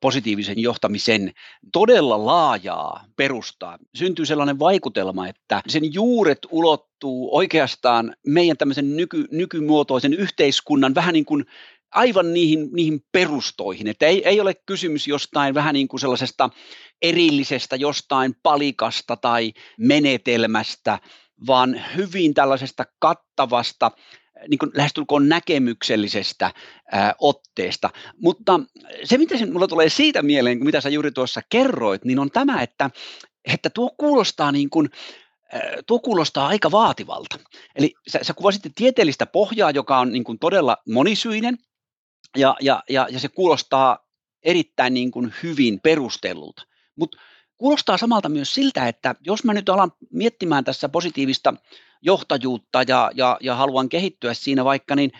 positiivisen 0.05 0.59
johtamisen 0.59 1.33
todella 1.73 2.27
laajaa 2.27 3.05
perustaa. 3.17 3.79
Syntyy 3.95 4.27
sellainen 4.27 4.59
vaikutelma, 4.59 5.29
että 5.29 5.63
sen 5.69 5.95
juuret 5.95 6.39
ulottuu 6.51 7.37
oikeastaan 7.37 8.17
meidän 8.27 8.57
tämmöisen 8.57 8.97
nyky, 8.97 9.25
nykymuotoisen 9.31 10.15
yhteiskunnan 10.15 10.95
vähän 10.95 11.13
niin 11.13 11.25
kuin 11.25 11.45
aivan 11.91 12.35
niihin, 12.35 12.69
niihin 12.73 13.01
perustoihin, 13.13 13.87
että 13.87 14.07
ei, 14.07 14.29
ei 14.29 14.41
ole 14.41 14.55
kysymys 14.67 15.09
jostain 15.09 15.55
vähän 15.55 15.75
niin 15.75 15.89
kuin 15.89 16.01
sellaisesta 16.01 16.51
erillisestä 17.03 17.77
jostain 17.77 18.35
palikasta 18.43 19.17
tai 19.17 19.53
menetelmästä, 19.79 20.99
vaan 21.47 21.83
hyvin 21.97 22.35
tällaisesta 22.35 22.85
kattavasta 22.99 23.91
niin 24.49 24.59
kuin 24.59 24.71
lähestulkoon 24.75 25.29
näkemyksellisestä 25.29 26.53
ää, 26.93 27.15
otteesta. 27.19 27.91
Mutta 28.17 28.61
se, 29.05 29.19
mitä 29.19 29.35
minulla 29.35 29.69
tulee 29.69 29.89
siitä 29.89 30.23
mieleen, 30.23 30.65
mitä 30.65 30.81
sä 30.81 30.89
juuri 30.89 31.13
tuossa 31.13 31.41
kerroit, 31.49 32.05
niin 32.05 32.19
on 32.19 32.31
tämä, 32.31 32.63
että, 32.63 32.91
että 33.53 33.71
tuo 33.71 33.91
kuulostaa 33.99 34.53
niin 34.53 34.71
kuin, 34.71 34.91
tuo 35.87 35.99
kuulostaa 35.99 36.47
aika 36.47 36.71
vaativalta. 36.71 37.39
Eli 37.77 37.95
sä, 38.09 38.19
sä 38.23 38.35
kuvasit 38.35 38.63
tieteellistä 38.75 39.27
pohjaa, 39.27 39.71
joka 39.71 39.99
on 39.99 40.13
niin 40.13 40.25
kuin 40.25 40.39
todella 40.39 40.77
monisyinen, 40.89 41.59
ja, 42.37 42.57
ja, 42.61 42.83
ja, 42.89 43.07
ja 43.11 43.21
se 43.21 43.29
kuulostaa 43.29 43.99
erittäin 44.43 44.95
niin 44.95 45.11
kuin 45.11 45.35
hyvin 45.43 45.81
perustellulta. 45.81 46.63
Mutta 46.97 47.19
kuulostaa 47.65 47.99
samalta 47.99 48.29
myös 48.29 48.55
siltä, 48.55 48.89
että 48.89 49.15
jos 49.21 49.45
mä 49.45 49.55
nyt 49.55 49.69
alan 49.69 49.93
miettimään 50.13 50.65
tässä 50.65 50.89
positiivista 50.89 51.55
johtajuutta 52.03 52.83
ja, 52.89 53.11
ja, 53.15 53.39
ja 53.41 53.55
haluan 53.55 53.89
kehittyä 53.89 54.35
siinä 54.35 54.65
vaikka, 54.65 54.97
niin 54.97 55.11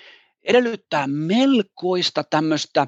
edellyttää 0.43 1.07
melkoista 1.07 2.25
tämmöistä 2.25 2.87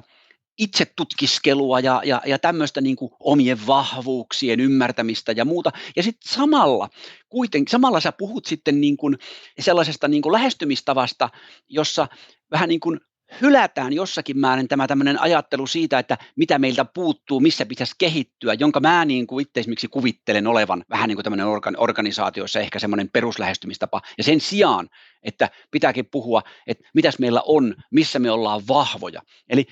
itsetutkiskelua 0.57 1.79
ja, 1.79 2.01
ja, 2.05 2.21
ja 2.25 2.39
tämmöistä 2.39 2.81
niin 2.81 2.95
kuin 2.95 3.11
omien 3.19 3.67
vahvuuksien 3.67 4.59
ymmärtämistä 4.59 5.31
ja 5.31 5.45
muuta. 5.45 5.71
Ja 5.95 6.03
sitten 6.03 6.33
samalla, 6.33 6.89
kuitenkin, 7.29 7.71
samalla 7.71 7.99
sä 7.99 8.11
puhut 8.11 8.45
sitten 8.45 8.81
niin 8.81 8.97
kuin 8.97 9.17
sellaisesta 9.59 10.07
niin 10.07 10.21
kuin 10.21 10.33
lähestymistavasta, 10.33 11.29
jossa 11.69 12.07
vähän 12.51 12.69
niin 12.69 12.79
kuin 12.79 12.99
hylätään 13.41 13.93
jossakin 13.93 14.39
määrin 14.39 14.67
tämä 14.67 14.87
tämmöinen 14.87 15.21
ajattelu 15.21 15.67
siitä, 15.67 15.99
että 15.99 16.17
mitä 16.35 16.59
meiltä 16.59 16.85
puuttuu, 16.85 17.39
missä 17.39 17.65
pitäisi 17.65 17.95
kehittyä, 17.97 18.53
jonka 18.53 18.79
mä 18.79 19.05
niin 19.05 19.27
kuin 19.27 19.41
itse 19.41 19.59
esimerkiksi 19.59 19.87
kuvittelen 19.87 20.47
olevan 20.47 20.83
vähän 20.89 21.07
niin 21.07 21.15
kuin 21.15 21.23
tämmöinen 21.23 21.47
organisaatioissa 21.77 22.59
ehkä 22.59 22.79
semmoinen 22.79 23.09
peruslähestymistapa. 23.09 24.01
Ja 24.17 24.23
sen 24.23 24.41
sijaan, 24.41 24.89
että 25.23 25.49
pitääkin 25.71 26.05
puhua, 26.11 26.41
että 26.67 26.89
mitäs 26.93 27.19
meillä 27.19 27.41
on, 27.45 27.75
missä 27.91 28.19
me 28.19 28.31
ollaan 28.31 28.61
vahvoja. 28.67 29.21
Eli 29.49 29.65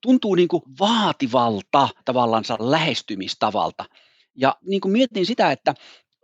tuntuu 0.00 0.34
niin 0.34 0.48
kuin 0.48 0.62
vaativalta 0.80 1.88
tavallaan 2.04 2.44
lähestymistavalta. 2.58 3.84
Ja 4.34 4.56
niin 4.62 4.80
kuin 4.80 4.92
mietin 4.92 5.26
sitä, 5.26 5.52
että 5.52 5.74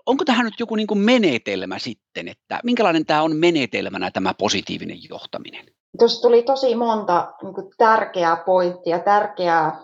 onko 0.07 0.25
tähän 0.25 0.45
nyt 0.45 0.61
joku 0.61 0.77
niin 0.77 0.87
kuin 0.87 0.99
menetelmä 0.99 1.79
sitten, 1.79 2.29
että 2.29 2.61
minkälainen 2.65 3.07
tämä 3.07 3.23
on 3.23 3.37
menetelmänä 3.37 4.11
tämä 4.11 4.35
positiivinen 4.35 4.99
johtaminen? 5.09 5.76
Tuossa 5.99 6.23
tuli 6.23 6.43
tosi 6.43 6.75
monta 6.75 7.33
niin 7.43 7.55
tärkeää 7.79 8.37
pointtia, 8.37 8.99
tärkeää 8.99 9.81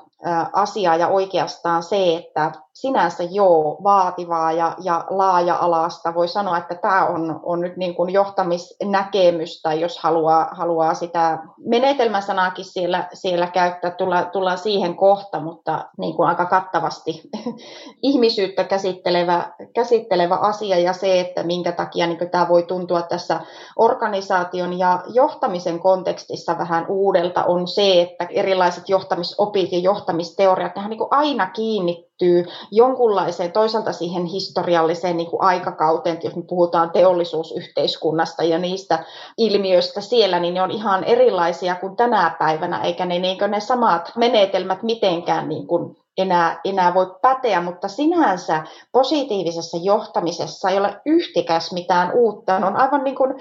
asiaa 0.52 0.96
ja 0.96 1.08
oikeastaan 1.08 1.82
se, 1.82 2.16
että 2.16 2.52
sinänsä 2.72 3.22
joo 3.22 3.78
vaativaa 3.84 4.52
ja, 4.52 4.74
ja 4.82 5.04
laaja-alasta. 5.10 6.14
Voi 6.14 6.28
sanoa, 6.28 6.58
että 6.58 6.74
tämä 6.74 7.06
on, 7.06 7.40
on 7.42 7.60
nyt 7.60 7.76
niin 7.76 7.94
kuin 7.94 8.12
johtamisnäkemys, 8.12 9.62
tai 9.62 9.80
jos 9.80 9.98
haluaa, 9.98 10.48
haluaa 10.52 10.94
sitä 10.94 11.38
menetelmäsanaakin 11.58 12.64
siellä, 12.64 13.08
siellä 13.12 13.46
käyttää, 13.46 13.90
tulla, 13.90 14.24
tullaan 14.24 14.58
siihen 14.58 14.96
kohta, 14.96 15.40
mutta 15.40 15.88
niin 15.98 16.16
kuin 16.16 16.28
aika 16.28 16.46
kattavasti 16.46 17.22
ihmisyyttä 18.02 18.64
käsittelevä, 18.64 19.52
käsittelevä 19.74 20.36
asia 20.36 20.78
ja 20.78 20.92
se, 20.92 21.20
että 21.20 21.42
minkä 21.42 21.72
takia 21.72 22.06
niin 22.06 22.30
tämä 22.30 22.48
voi 22.48 22.62
tuntua 22.62 23.02
tässä 23.02 23.40
organisaation 23.76 24.78
ja 24.78 25.02
johtamisen 25.06 25.78
kontekstissa 25.78 26.58
vähän 26.58 26.86
uudelta, 26.88 27.44
on 27.44 27.68
se, 27.68 28.02
että 28.02 28.26
erilaiset 28.30 28.88
johtamisopit 28.88 29.72
ja 29.72 29.78
johtamisteoriat, 29.78 30.76
nehän 30.76 30.90
niin 30.90 30.98
kuin 30.98 31.08
aina 31.10 31.46
kiinnittyy 32.22 32.52
jonkunlaiseen 32.70 33.52
toisaalta 33.52 33.92
siihen 33.92 34.24
historialliseen 34.24 35.16
niin 35.16 35.30
kuin 35.30 35.42
aikakauteen, 35.42 36.18
jos 36.22 36.36
me 36.36 36.42
puhutaan 36.48 36.90
teollisuusyhteiskunnasta 36.90 38.42
ja 38.42 38.58
niistä 38.58 39.04
ilmiöistä 39.38 40.00
siellä, 40.00 40.40
niin 40.40 40.54
ne 40.54 40.62
on 40.62 40.70
ihan 40.70 41.04
erilaisia 41.04 41.74
kuin 41.74 41.96
tänä 41.96 42.36
päivänä, 42.38 42.82
eikä 42.82 43.06
ne, 43.06 43.18
niin 43.18 43.38
ne 43.48 43.60
samat 43.60 44.12
menetelmät 44.16 44.82
mitenkään 44.82 45.48
niin 45.48 45.66
kuin 45.66 45.96
enää, 46.18 46.60
enää 46.64 46.94
voi 46.94 47.14
päteä, 47.22 47.60
mutta 47.60 47.88
sinänsä 47.88 48.62
positiivisessa 48.92 49.76
johtamisessa 49.82 50.70
ei 50.70 50.78
ole 50.78 51.00
yhtikäs 51.06 51.72
mitään 51.72 52.12
uutta. 52.14 52.56
On 52.56 52.76
aivan 52.76 53.04
niin 53.04 53.16
kuin 53.16 53.34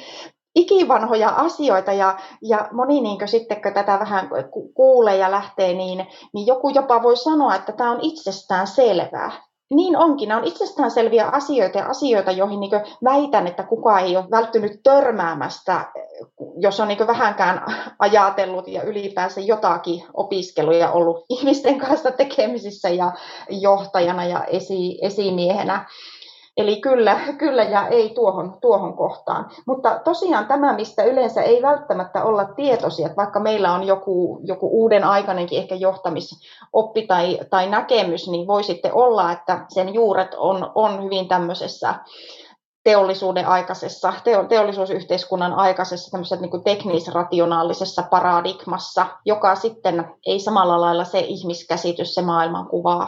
ikivanhoja 0.56 1.30
asioita 1.30 1.94
ja, 1.94 2.20
ja 2.42 2.70
moni 2.72 3.02
niin 3.02 3.28
sitten, 3.28 3.62
kun 3.62 3.74
tätä 3.74 4.00
vähän 4.00 4.30
kuulee 4.74 5.18
ja 5.18 5.32
lähtee, 5.32 5.74
niin, 5.74 6.08
niin 6.34 6.48
joku 6.48 6.70
jopa 6.70 7.04
voi 7.04 7.18
sanoa, 7.18 7.56
että 7.56 7.72
tämä 7.72 7.92
on 7.92 8.00
itsestään 8.02 8.68
selvää. 8.68 9.32
Niin 9.74 9.98
onkin, 9.98 10.30
nämä 10.30 10.42
on 10.42 10.48
itsestäänselviä 10.48 11.28
asioita 11.28 11.78
ja 11.78 11.86
asioita, 11.86 12.32
joihin 12.32 12.60
niin 12.60 12.72
väitän, 13.04 13.48
että 13.48 13.64
kukaan 13.64 14.04
ei 14.04 14.18
ole 14.18 14.26
välttynyt 14.32 14.80
törmäämästä, 14.84 15.92
jos 16.58 16.80
on 16.80 16.88
niin 16.88 17.08
vähänkään 17.08 17.66
ajatellut 18.00 18.68
ja 18.68 18.84
ylipäänsä 18.84 19.42
jotakin 19.42 20.04
opiskeluja 20.14 20.92
ollut 20.92 21.26
ihmisten 21.30 21.80
kanssa 21.80 22.12
tekemisissä 22.12 22.90
ja 22.90 23.12
johtajana 23.50 24.26
ja 24.26 24.44
esi, 24.44 25.00
esimiehenä. 25.02 25.86
Eli 26.62 26.76
kyllä, 26.82 27.20
kyllä 27.38 27.64
ja 27.64 27.88
ei 27.88 28.10
tuohon, 28.10 28.58
tuohon 28.62 28.94
kohtaan. 28.94 29.50
Mutta 29.66 30.00
tosiaan 30.04 30.48
tämä, 30.48 30.74
mistä 30.74 31.04
yleensä 31.04 31.42
ei 31.42 31.62
välttämättä 31.62 32.24
olla 32.24 32.46
tietoisia, 32.46 33.06
että 33.06 33.16
vaikka 33.16 33.40
meillä 33.40 33.74
on 33.74 33.84
joku, 33.84 34.40
joku 34.44 34.70
uuden 34.82 35.04
aikainenkin 35.04 35.60
ehkä 35.60 35.76
johtamisoppi 35.76 37.08
tai, 37.08 37.40
tai 37.50 37.70
näkemys, 37.70 38.28
niin 38.30 38.48
voi 38.48 38.64
sitten 38.64 38.94
olla, 38.94 39.32
että 39.32 39.66
sen 39.70 39.94
juuret 39.94 40.34
on, 40.38 40.72
on 40.76 41.04
hyvin 41.04 41.28
tämmöisessä 41.28 41.96
teollisuuden 42.84 43.48
aikaisessa, 43.48 44.14
teo, 44.24 44.44
teollisuusyhteiskunnan 44.44 45.54
aikaisessa 45.54 46.12
tämmöisessä 46.12 46.36
niin 46.36 46.52
kuin 46.52 46.64
teknisrationaalisessa 46.64 48.04
paradigmassa, 48.04 49.06
joka 49.26 49.56
sitten 49.56 50.06
ei 50.26 50.40
samalla 50.40 50.82
lailla 50.82 51.04
se 51.04 51.20
ihmiskäsitys, 51.20 52.16
se 52.16 52.22
maailmankuva, 52.22 53.08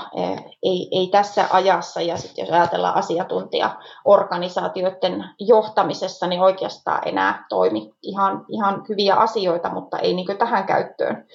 ei, 0.63 0.88
ei 0.92 1.08
tässä 1.12 1.48
ajassa, 1.51 2.01
ja 2.01 2.18
sitten 2.18 2.44
jos 2.44 2.51
ajatellaan 2.51 2.96
asiantuntijaorganisaatioiden 2.96 5.25
johtamisessa, 5.39 6.27
niin 6.27 6.42
oikeastaan 6.42 7.08
enää 7.08 7.46
toimi 7.50 7.94
ihan, 8.01 8.46
ihan 8.50 8.86
hyviä 8.89 9.15
asioita, 9.15 9.70
mutta 9.70 10.00
ei 10.00 10.13
niin 10.13 10.38
tähän 10.38 10.63
käyttöön 10.63 11.25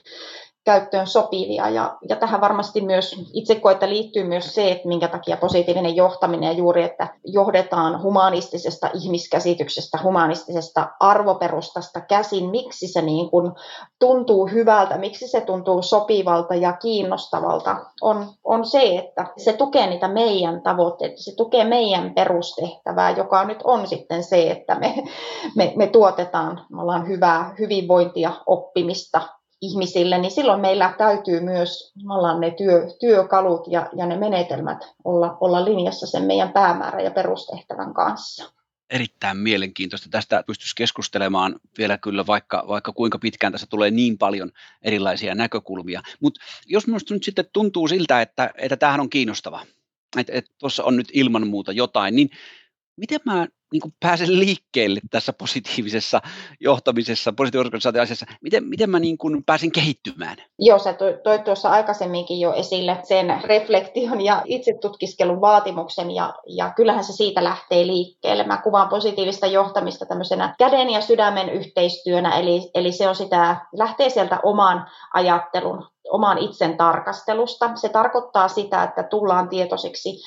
käyttöön 0.69 1.07
sopivia. 1.07 1.69
Ja, 1.69 1.97
ja 2.09 2.17
tähän 2.17 2.41
varmasti 2.41 2.81
myös 2.81 3.17
itse 3.33 3.55
koen, 3.55 3.73
että 3.73 3.89
liittyy 3.89 4.25
myös 4.25 4.55
se, 4.55 4.71
että 4.71 4.89
minkä 4.89 5.09
takia 5.09 5.37
positiivinen 5.37 5.97
johtaminen 5.97 6.47
ja 6.47 6.53
juuri, 6.53 6.83
että 6.83 7.09
johdetaan 7.25 8.03
humanistisesta 8.03 8.91
ihmiskäsityksestä, 8.95 9.99
humanistisesta 10.03 10.89
arvoperustasta 11.01 12.01
käsin, 12.01 12.51
miksi 12.51 12.89
se 12.89 13.03
niin 13.03 13.31
kuin 13.31 13.53
tuntuu 13.99 14.47
hyvältä, 14.47 14.99
miksi 14.99 15.29
se 15.29 15.41
tuntuu 15.41 15.83
sopivalta 15.83 16.55
ja 16.55 16.73
kiinnostavalta, 16.73 17.77
on, 18.01 18.27
on 18.45 18.65
se, 18.67 18.97
että 18.97 19.27
se 19.37 19.53
tukee 19.53 19.87
niitä 19.87 20.09
meidän 20.09 20.63
tavoitteita, 20.63 21.17
se 21.17 21.35
tukee 21.37 21.65
meidän 21.65 22.15
perustehtävää, 22.15 23.11
joka 23.11 23.45
nyt 23.45 23.61
on 23.65 23.87
sitten 23.87 24.25
se, 24.25 24.51
että 24.51 24.75
me, 24.79 24.95
me, 25.57 25.73
me 25.77 25.87
tuotetaan, 25.87 26.67
me 26.73 26.83
ollaan 26.83 27.09
hyvää 27.09 27.55
hyvinvointia, 27.59 28.33
oppimista, 28.47 29.38
ihmisille, 29.61 30.19
niin 30.19 30.31
silloin 30.31 30.61
meillä 30.61 30.95
täytyy 30.99 31.41
myös 31.41 31.93
ne 32.39 32.51
työ, 32.51 32.87
työkalut 33.01 33.67
ja, 33.67 33.89
ja 33.97 34.07
ne 34.07 34.17
menetelmät 34.17 34.79
olla, 35.05 35.37
olla 35.41 35.65
linjassa 35.65 36.07
sen 36.07 36.23
meidän 36.23 36.53
päämäärän 36.53 37.05
ja 37.05 37.11
perustehtävän 37.11 37.95
kanssa. 37.95 38.53
Erittäin 38.91 39.37
mielenkiintoista. 39.37 40.09
Tästä 40.11 40.45
pystyisi 40.47 40.77
keskustelemaan 40.77 41.61
vielä 41.79 41.99
kyllä 41.99 42.27
vaikka, 42.27 42.65
vaikka 42.69 42.93
kuinka 42.93 43.19
pitkään 43.19 43.53
tässä 43.53 43.67
tulee 43.71 43.91
niin 43.91 44.19
paljon 44.19 44.51
erilaisia 44.83 45.35
näkökulmia. 45.35 46.03
Mutta 46.21 46.41
jos 46.67 46.87
minusta 46.87 47.15
nyt 47.15 47.25
sitten 47.25 47.45
tuntuu 47.53 47.89
siltä, 47.89 48.21
että, 48.21 48.51
että 48.59 48.77
tämähän 48.77 49.01
on 49.01 49.11
kiinnostava, 49.11 49.67
että, 50.19 50.33
että 50.33 50.51
tuossa 50.59 50.85
on 50.85 50.97
nyt 50.97 51.09
ilman 51.13 51.47
muuta 51.47 51.73
jotain, 51.73 52.17
niin 52.17 52.31
miten 52.99 53.21
mä 53.25 53.47
niin 53.73 53.81
kuin 53.81 53.95
pääsen 54.01 54.39
liikkeelle 54.39 55.01
tässä 55.11 55.33
positiivisessa 55.33 56.21
johtamisessa, 56.61 57.33
positiivisessa 57.33 57.93
asiassa? 58.03 58.27
Miten, 58.43 58.65
miten 58.65 58.91
mä 58.91 58.99
niin 58.99 59.19
kuin 59.19 59.45
pääsen 59.45 59.73
kehittymään? 59.73 60.37
Joo, 60.59 60.79
sä 60.79 60.95
toit 61.25 61.45
tuossa 61.45 61.69
aikaisemminkin 61.71 62.41
jo 62.41 62.53
esille 62.53 62.99
sen 63.03 63.41
reflektion 63.45 64.21
ja 64.21 64.43
itsetutkiskelun 64.45 65.41
vaatimuksen, 65.41 66.11
ja, 66.11 66.35
ja 66.47 66.73
kyllähän 66.77 67.05
se 67.05 67.13
siitä 67.13 67.45
lähtee 67.45 67.87
liikkeelle. 67.87 68.45
Mä 68.45 68.63
kuvaan 68.63 68.89
positiivista 68.89 69.47
johtamista 69.47 70.07
tämmöisenä 70.07 70.55
käden 70.59 70.91
ja 70.91 71.01
sydämen 71.01 71.51
yhteistyönä, 71.51 72.39
eli, 72.39 72.71
eli 72.75 72.93
se 72.93 73.09
on 73.09 73.17
sitä, 73.17 73.67
lähtee 73.77 74.11
sieltä 74.11 74.41
oman 74.43 74.87
ajattelun 75.15 75.87
oman 76.11 76.39
itsen 76.39 76.77
tarkastelusta. 76.77 77.71
Se 77.75 77.89
tarkoittaa 77.89 78.49
sitä, 78.49 78.83
että 78.83 79.03
tullaan 79.03 79.49
tietoiseksi 79.49 80.23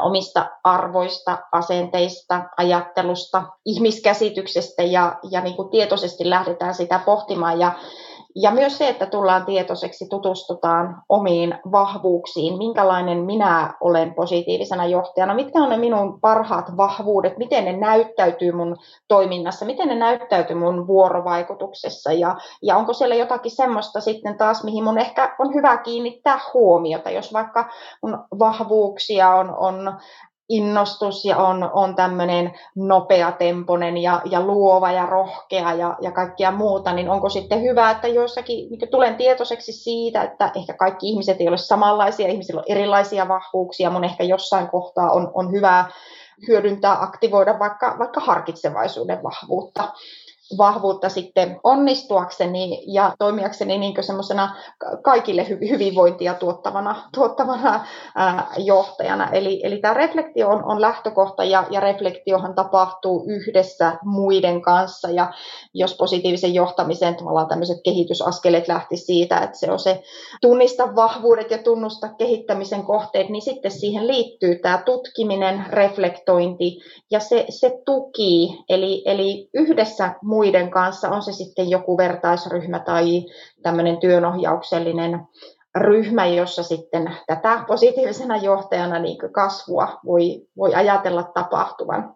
omista 0.00 0.46
arvoista, 0.64 1.38
asenteista, 1.52 2.40
ajattelusta, 2.56 3.42
ihmiskäsityksestä 3.64 4.82
ja, 4.82 5.16
ja 5.30 5.40
niin 5.40 5.56
kuin 5.56 5.68
tietoisesti 5.68 6.30
lähdetään 6.30 6.74
sitä 6.74 6.98
pohtimaan. 6.98 7.60
Ja 7.60 7.72
ja 8.36 8.50
myös 8.50 8.78
se, 8.78 8.88
että 8.88 9.06
tullaan 9.06 9.44
tietoiseksi, 9.44 10.08
tutustutaan 10.08 11.02
omiin 11.08 11.58
vahvuuksiin, 11.72 12.58
minkälainen 12.58 13.18
minä 13.18 13.74
olen 13.80 14.14
positiivisena 14.14 14.86
johtajana, 14.86 15.34
mitkä 15.34 15.58
on 15.58 15.68
ne 15.68 15.76
minun 15.76 16.20
parhaat 16.20 16.76
vahvuudet, 16.76 17.38
miten 17.38 17.64
ne 17.64 17.72
näyttäytyy 17.72 18.52
mun 18.52 18.76
toiminnassa, 19.08 19.64
miten 19.64 19.88
ne 19.88 19.94
näyttäytyy 19.94 20.56
mun 20.56 20.86
vuorovaikutuksessa? 20.86 22.12
Ja, 22.12 22.36
ja 22.62 22.76
onko 22.76 22.92
siellä 22.92 23.14
jotakin 23.14 23.56
semmoista 23.56 24.00
sitten 24.00 24.36
taas, 24.36 24.64
mihin 24.64 24.84
mun 24.84 24.98
ehkä 24.98 25.36
on 25.38 25.54
hyvä 25.54 25.76
kiinnittää 25.76 26.40
huomiota, 26.54 27.10
jos 27.10 27.32
vaikka 27.32 27.70
mun 28.02 28.18
vahvuuksia 28.38 29.30
on, 29.30 29.54
on 29.56 29.98
innostus 30.48 31.24
ja 31.24 31.36
on, 31.36 31.70
on 31.72 31.94
tämmöinen 31.94 32.52
nopeatempoinen 32.76 33.96
ja, 33.96 34.22
ja 34.24 34.40
luova 34.40 34.92
ja 34.92 35.06
rohkea 35.06 35.72
ja, 35.72 35.96
ja 36.00 36.12
kaikkia 36.12 36.50
muuta, 36.50 36.92
niin 36.92 37.08
onko 37.08 37.28
sitten 37.28 37.62
hyvä, 37.62 37.90
että 37.90 38.08
joissakin 38.08 38.70
niin 38.70 38.90
tulen 38.90 39.16
tietoiseksi 39.16 39.72
siitä, 39.72 40.22
että 40.22 40.50
ehkä 40.56 40.74
kaikki 40.74 41.08
ihmiset 41.08 41.40
ei 41.40 41.48
ole 41.48 41.56
samanlaisia, 41.56 42.28
ihmisillä 42.28 42.58
on 42.58 42.64
erilaisia 42.68 43.28
vahvuuksia, 43.28 43.90
mun 43.90 44.04
ehkä 44.04 44.24
jossain 44.24 44.68
kohtaa 44.68 45.10
on, 45.10 45.30
on 45.34 45.52
hyvä 45.52 45.84
hyödyntää, 46.48 47.02
aktivoida 47.02 47.58
vaikka, 47.58 47.96
vaikka 47.98 48.20
harkitsevaisuuden 48.20 49.22
vahvuutta 49.22 49.92
vahvuutta 50.58 51.08
sitten 51.08 51.60
onnistuakseni 51.64 52.84
ja 52.86 53.12
toimijakseni 53.18 53.78
niin 53.78 54.04
semmoisena 54.04 54.56
kaikille 55.02 55.48
hyvinvointia 55.48 56.34
tuottavana, 56.34 57.08
tuottavana 57.14 57.84
ää, 58.16 58.46
johtajana. 58.56 59.30
Eli, 59.30 59.60
eli 59.64 59.78
tämä 59.78 59.94
reflektio 59.94 60.48
on, 60.48 60.64
on 60.64 60.80
lähtökohta 60.80 61.44
ja, 61.44 61.66
ja 61.70 61.80
reflektiohan 61.80 62.54
tapahtuu 62.54 63.24
yhdessä 63.28 63.98
muiden 64.04 64.62
kanssa 64.62 65.10
ja 65.10 65.32
jos 65.74 65.96
positiivisen 65.96 66.54
johtamisen 66.54 67.16
tavallaan 67.16 67.48
tämmöiset 67.48 67.78
kehitysaskeleet 67.84 68.68
lähti 68.68 68.96
siitä, 68.96 69.38
että 69.38 69.58
se 69.58 69.70
on 69.70 69.78
se 69.78 70.02
tunnista 70.40 70.96
vahvuudet 70.96 71.50
ja 71.50 71.58
tunnusta 71.58 72.08
kehittämisen 72.08 72.82
kohteet, 72.82 73.28
niin 73.28 73.42
sitten 73.42 73.70
siihen 73.70 74.06
liittyy 74.06 74.58
tämä 74.58 74.82
tutkiminen, 74.86 75.64
reflektointi 75.68 76.80
ja 77.10 77.20
se, 77.20 77.46
se 77.48 77.82
tuki, 77.86 78.58
eli, 78.68 79.02
eli 79.06 79.48
yhdessä 79.54 80.14
muiden 80.34 80.70
kanssa, 80.70 81.08
on 81.08 81.22
se 81.22 81.32
sitten 81.32 81.70
joku 81.70 81.96
vertaisryhmä 81.96 82.78
tai 82.78 83.24
tämmöinen 83.62 83.96
työnohjauksellinen 83.96 85.20
ryhmä, 85.74 86.26
jossa 86.26 86.62
sitten 86.62 87.16
tätä 87.26 87.64
positiivisena 87.66 88.36
johtajana 88.36 88.98
niin 88.98 89.18
kasvua 89.32 89.98
voi, 90.06 90.46
voi 90.56 90.74
ajatella 90.74 91.22
tapahtuvan. 91.22 92.14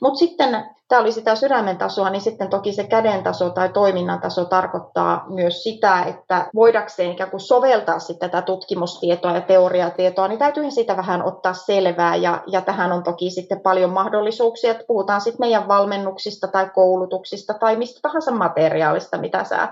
Mutta 0.00 0.18
sitten 0.18 0.64
tämä 0.88 1.00
oli 1.00 1.12
sitä 1.12 1.34
sydämen 1.34 1.76
tasoa, 1.76 2.10
niin 2.10 2.22
sitten 2.22 2.50
toki 2.50 2.72
se 2.72 2.84
käden 2.84 3.22
taso 3.22 3.50
tai 3.50 3.68
toiminnan 3.68 4.20
taso 4.20 4.44
tarkoittaa 4.44 5.24
myös 5.28 5.62
sitä, 5.62 6.02
että 6.02 6.46
voidakseen 6.54 7.12
ikään 7.12 7.30
kuin 7.30 7.40
soveltaa 7.40 7.98
sitten 7.98 8.30
tätä 8.30 8.42
tutkimustietoa 8.42 9.32
ja 9.32 9.40
teoriatietoa, 9.40 10.28
niin 10.28 10.38
täytyy 10.38 10.70
siitä 10.70 10.96
vähän 10.96 11.22
ottaa 11.22 11.54
selvää. 11.54 12.16
Ja, 12.16 12.42
ja 12.46 12.60
tähän 12.60 12.92
on 12.92 13.02
toki 13.02 13.30
sitten 13.30 13.60
paljon 13.60 13.90
mahdollisuuksia, 13.90 14.70
että 14.70 14.84
puhutaan 14.86 15.20
sitten 15.20 15.40
meidän 15.40 15.68
valmennuksista 15.68 16.48
tai 16.48 16.70
koulutuksista 16.74 17.54
tai 17.54 17.76
mistä 17.76 17.98
tahansa 18.02 18.30
materiaalista, 18.30 19.18
mitä 19.18 19.44
sä 19.44 19.68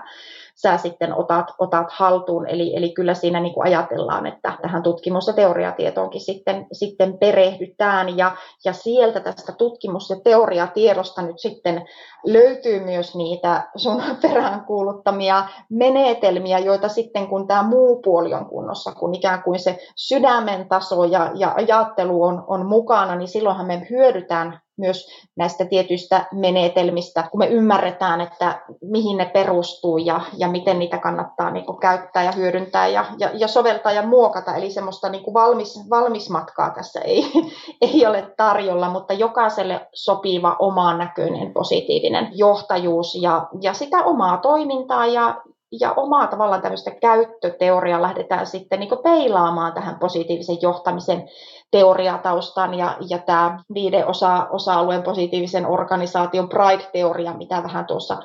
sä 0.55 0.77
sitten 0.77 1.13
otat, 1.13 1.45
otat 1.59 1.91
haltuun. 1.91 2.49
Eli, 2.49 2.75
eli 2.75 2.93
kyllä 2.93 3.13
siinä 3.13 3.39
niin 3.39 3.53
kuin 3.53 3.67
ajatellaan, 3.67 4.25
että 4.25 4.57
tähän 4.61 4.83
tutkimus- 4.83 5.27
ja 5.27 5.33
teoriatietoonkin 5.33 6.21
sitten, 6.21 6.67
sitten 6.71 7.17
perehdytään. 7.17 8.17
Ja, 8.17 8.35
ja 8.65 8.73
sieltä 8.73 9.19
tästä 9.19 9.51
tutkimus- 9.51 10.09
ja 10.09 10.15
teoriatiedosta 10.23 11.21
nyt 11.21 11.39
sitten 11.39 11.85
löytyy 12.25 12.79
myös 12.79 13.15
niitä 13.15 13.69
sun 13.75 14.03
peräänkuuluttamia 14.21 15.47
menetelmiä, 15.69 16.59
joita 16.59 16.89
sitten 16.89 17.27
kun 17.27 17.47
tämä 17.47 17.63
muu 17.63 18.01
puoli 18.01 18.33
on 18.33 18.45
kunnossa, 18.45 18.91
kun 18.91 19.15
ikään 19.15 19.43
kuin 19.43 19.59
se 19.59 19.79
sydämen 19.95 20.67
taso 20.69 21.03
ja, 21.03 21.31
ja 21.35 21.53
ajattelu 21.55 22.23
on, 22.23 22.43
on 22.47 22.65
mukana, 22.65 23.15
niin 23.15 23.27
silloinhan 23.27 23.67
me 23.67 23.87
hyödytään 23.89 24.62
myös 24.77 25.07
näistä 25.35 25.65
tietyistä 25.65 26.25
menetelmistä, 26.31 27.23
kun 27.31 27.39
me 27.39 27.47
ymmärretään, 27.47 28.21
että 28.21 28.61
mihin 28.81 29.17
ne 29.17 29.25
perustuu 29.25 29.97
ja, 29.97 30.21
ja 30.37 30.47
miten 30.47 30.79
niitä 30.79 30.97
kannattaa 30.97 31.51
niin 31.51 31.65
kuin 31.65 31.79
käyttää 31.79 32.23
ja 32.23 32.31
hyödyntää 32.31 32.87
ja, 32.87 33.05
ja, 33.17 33.29
ja 33.33 33.47
soveltaa 33.47 33.91
ja 33.91 34.07
muokata. 34.07 34.55
Eli 34.55 34.71
semmoista 34.71 35.09
niin 35.09 35.23
kuin 35.23 35.33
valmis, 35.33 35.79
valmis 35.89 36.29
matkaa 36.29 36.69
tässä 36.69 36.99
ei, 36.99 37.31
ei 37.81 38.05
ole 38.05 38.33
tarjolla, 38.37 38.89
mutta 38.89 39.13
jokaiselle 39.13 39.87
sopiva 39.93 40.55
omaan 40.59 40.97
näköinen 40.97 41.53
positiivinen 41.53 42.29
johtajuus 42.33 43.15
ja, 43.21 43.47
ja 43.61 43.73
sitä 43.73 44.03
omaa 44.03 44.37
toimintaa 44.37 45.05
ja, 45.05 45.41
ja 45.79 45.93
omaa 45.97 46.27
tavallaan 46.27 46.61
tämmöistä 46.61 46.91
käyttöteoriaa 46.91 48.01
lähdetään 48.01 48.47
sitten 48.47 48.79
niin 48.79 48.89
peilaamaan 49.03 49.73
tähän 49.73 49.99
positiivisen 49.99 50.57
johtamisen 50.61 51.29
teoriataustan 51.71 52.73
ja, 52.73 52.97
ja 53.09 53.17
tämä 53.17 53.59
viiden 53.73 54.07
osa, 54.07 54.47
osa-alueen 54.51 55.03
positiivisen 55.03 55.65
organisaation 55.65 56.49
Pride-teoria, 56.49 57.33
mitä 57.33 57.63
vähän 57.63 57.85
tuossa 57.85 58.17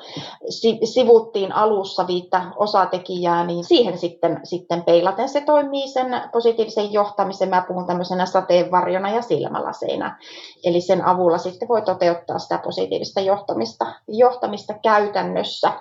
sivuttiin 0.83 1.51
alussa 1.51 2.07
viittä 2.07 2.41
osatekijää, 2.55 3.45
niin 3.45 3.63
siihen 3.63 3.97
sitten, 3.97 4.39
sitten 4.43 4.83
peilaten 4.83 5.29
se 5.29 5.41
toimii 5.41 5.87
sen 5.87 6.21
positiivisen 6.31 6.93
johtamisen. 6.93 7.49
Mä 7.49 7.65
puhun 7.67 7.87
tämmöisenä 7.87 8.25
sateenvarjona 8.25 9.09
ja 9.09 9.21
silmälaseina. 9.21 10.17
Eli 10.63 10.81
sen 10.81 11.05
avulla 11.05 11.37
sitten 11.37 11.67
voi 11.67 11.81
toteuttaa 11.81 12.39
sitä 12.39 12.57
positiivista 12.57 13.21
johtamista, 13.21 13.85
johtamista 14.07 14.73
käytännössä. 14.83 15.71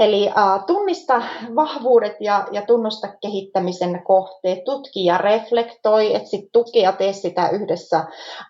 Eli 0.00 0.26
uh, 0.26 0.64
tunnista 0.66 1.22
vahvuudet 1.56 2.16
ja, 2.20 2.46
ja 2.52 2.62
tunnusta 2.62 3.08
kehittämisen 3.22 4.02
kohteet, 4.04 4.64
tutki 4.64 5.04
ja 5.04 5.18
reflektoi, 5.18 6.14
etsi 6.14 6.48
tukea, 6.52 6.92
tee 6.92 7.12
sitä 7.12 7.48
yhdessä 7.48 8.04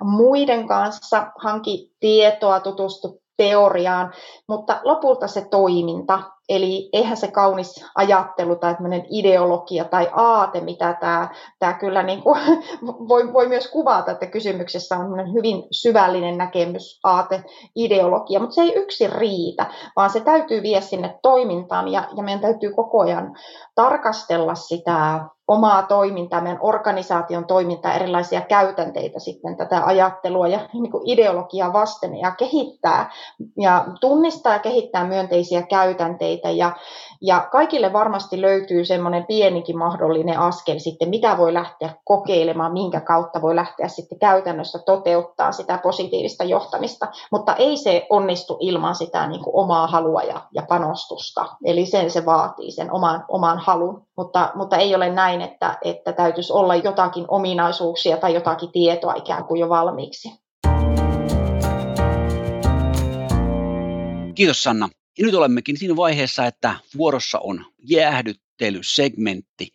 muiden 0.05 0.69
kanssa, 0.69 1.27
hanki 1.39 1.93
tietoa, 2.01 2.61
tutustu 2.61 3.23
teoriaan, 3.37 4.13
mutta 4.49 4.81
lopulta 4.85 5.27
se 5.27 5.47
toiminta, 5.51 6.23
eli 6.51 6.89
eihän 6.93 7.17
se 7.17 7.31
kaunis 7.31 7.85
ajattelu 7.95 8.57
tai 8.57 8.75
ideologia 9.11 9.85
tai 9.85 10.11
aate, 10.13 10.61
mitä 10.61 10.97
tämä, 11.01 11.29
tämä 11.59 11.73
kyllä 11.73 12.03
niin 12.03 12.23
kuin 12.23 12.41
voi, 13.09 13.33
voi 13.33 13.49
myös 13.49 13.71
kuvata, 13.71 14.11
että 14.11 14.27
kysymyksessä 14.27 14.97
on 14.97 15.33
hyvin 15.33 15.63
syvällinen 15.71 16.39
näkemys, 16.39 17.01
aate, 17.05 17.45
ideologia, 17.77 18.41
mutta 18.41 18.55
se 18.55 18.63
ei 18.63 18.75
yksin 18.75 19.13
riitä, 19.13 19.67
vaan 19.97 20.11
se 20.11 20.21
täytyy 20.21 20.63
viedä 20.63 20.81
sinne 20.81 21.19
toimintaan 21.23 21.89
ja, 21.89 22.09
ja 22.17 22.23
meidän 22.23 22.41
täytyy 22.41 22.73
koko 22.73 23.01
ajan 23.01 23.37
tarkastella 23.75 24.55
sitä 24.55 25.21
omaa 25.51 25.83
toimintaa, 25.83 26.41
meidän 26.41 26.63
organisaation 26.63 27.45
toimintaa, 27.45 27.95
erilaisia 27.95 28.41
käytänteitä 28.41 29.19
sitten 29.19 29.57
tätä 29.57 29.83
ajattelua 29.85 30.49
ja 30.49 30.61
niin 30.73 30.91
kuin 30.91 31.09
ideologiaa 31.09 31.73
vasten 31.73 32.17
ja 32.17 32.31
kehittää 32.31 33.11
ja 33.59 33.85
tunnistaa 34.01 34.53
ja 34.53 34.59
kehittää 34.59 35.05
myönteisiä 35.05 35.63
käytänteitä 35.63 36.40
ja, 36.49 36.73
ja 37.21 37.49
kaikille 37.53 37.93
varmasti 37.93 38.41
löytyy 38.41 38.85
semmoinen 38.85 39.27
pienikin 39.27 39.79
mahdollinen 39.79 40.39
askel 40.39 40.79
sitten, 40.79 41.09
mitä 41.09 41.39
voi 41.39 41.55
lähteä 41.55 41.95
kokeilemaan, 42.05 42.73
minkä 42.73 43.01
kautta 43.01 43.43
voi 43.43 43.57
lähteä 43.57 43.89
sitten 43.89 44.19
käytännössä 44.19 44.79
toteuttaa 44.79 45.53
sitä 45.53 45.79
positiivista 45.83 46.45
johtamista, 46.45 47.07
mutta 47.33 47.57
ei 47.57 47.77
se 47.77 48.07
onnistu 48.11 48.57
ilman 48.61 48.95
sitä 48.95 49.27
niin 49.27 49.45
kuin 49.45 49.57
omaa 49.57 49.87
halua 49.87 50.23
ja, 50.23 50.41
ja 50.55 50.63
panostusta, 50.69 51.47
eli 51.65 51.87
sen 51.87 52.11
se 52.11 52.27
vaatii, 52.27 52.71
sen 52.71 52.93
oman, 52.93 53.25
oman 53.29 53.59
halun, 53.59 54.07
mutta, 54.17 54.51
mutta 54.55 54.77
ei 54.77 54.95
ole 54.95 55.11
näin, 55.11 55.41
että, 55.41 55.79
että 55.85 56.13
täytyisi 56.13 56.53
olla 56.53 56.75
jotakin 56.75 57.25
ominaisuuksia 57.29 58.17
tai 58.17 58.35
jotakin 58.35 58.73
tietoa 58.73 59.15
ikään 59.15 59.45
kuin 59.45 59.61
jo 59.61 59.69
valmiiksi. 59.69 60.41
Kiitos 64.35 64.63
Sanna. 64.63 64.89
Ja 65.19 65.27
nyt 65.27 65.35
olemmekin 65.35 65.77
siinä 65.77 65.97
vaiheessa, 65.97 66.47
että 66.47 66.75
vuorossa 66.97 67.39
on 67.39 67.65
jäähdyttelysegmentti. 67.79 69.69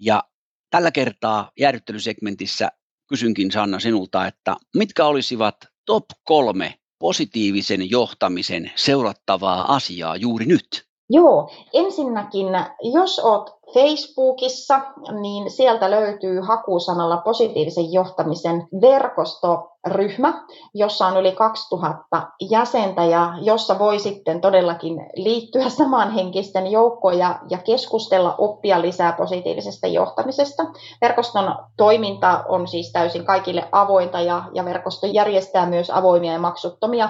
Ja 0.00 0.24
tällä 0.70 0.90
kertaa 0.90 1.50
jäähdyttelysegmentissä 1.58 2.68
kysynkin 3.08 3.52
Sanna 3.52 3.80
sinulta, 3.80 4.26
että 4.26 4.56
mitkä 4.76 5.04
olisivat 5.04 5.56
top 5.86 6.04
kolme 6.24 6.74
positiivisen 6.98 7.90
johtamisen 7.90 8.72
seurattavaa 8.76 9.74
asiaa 9.74 10.16
juuri 10.16 10.46
nyt? 10.46 10.88
Joo, 11.10 11.50
ensinnäkin, 11.74 12.46
jos 12.94 13.18
olet 13.18 13.57
Facebookissa, 13.74 14.80
niin 15.20 15.50
sieltä 15.50 15.90
löytyy 15.90 16.40
hakusanalla 16.40 17.16
positiivisen 17.16 17.92
johtamisen 17.92 18.68
verkostoryhmä, 18.80 20.44
jossa 20.74 21.06
on 21.06 21.16
yli 21.16 21.32
2000 21.32 22.28
jäsentä 22.50 23.04
ja 23.04 23.34
jossa 23.40 23.78
voi 23.78 23.98
sitten 23.98 24.40
todellakin 24.40 25.06
liittyä 25.16 25.68
samanhenkisten 25.78 26.66
joukkoon 26.66 27.18
ja, 27.18 27.38
ja 27.50 27.58
keskustella, 27.58 28.34
oppia 28.38 28.80
lisää 28.80 29.12
positiivisesta 29.12 29.86
johtamisesta. 29.86 30.62
Verkoston 31.00 31.54
toiminta 31.76 32.44
on 32.48 32.68
siis 32.68 32.92
täysin 32.92 33.24
kaikille 33.24 33.68
avointa 33.72 34.20
ja, 34.20 34.42
ja 34.52 34.64
verkosto 34.64 35.06
järjestää 35.06 35.66
myös 35.66 35.90
avoimia 35.90 36.32
ja 36.32 36.38
maksuttomia 36.38 37.08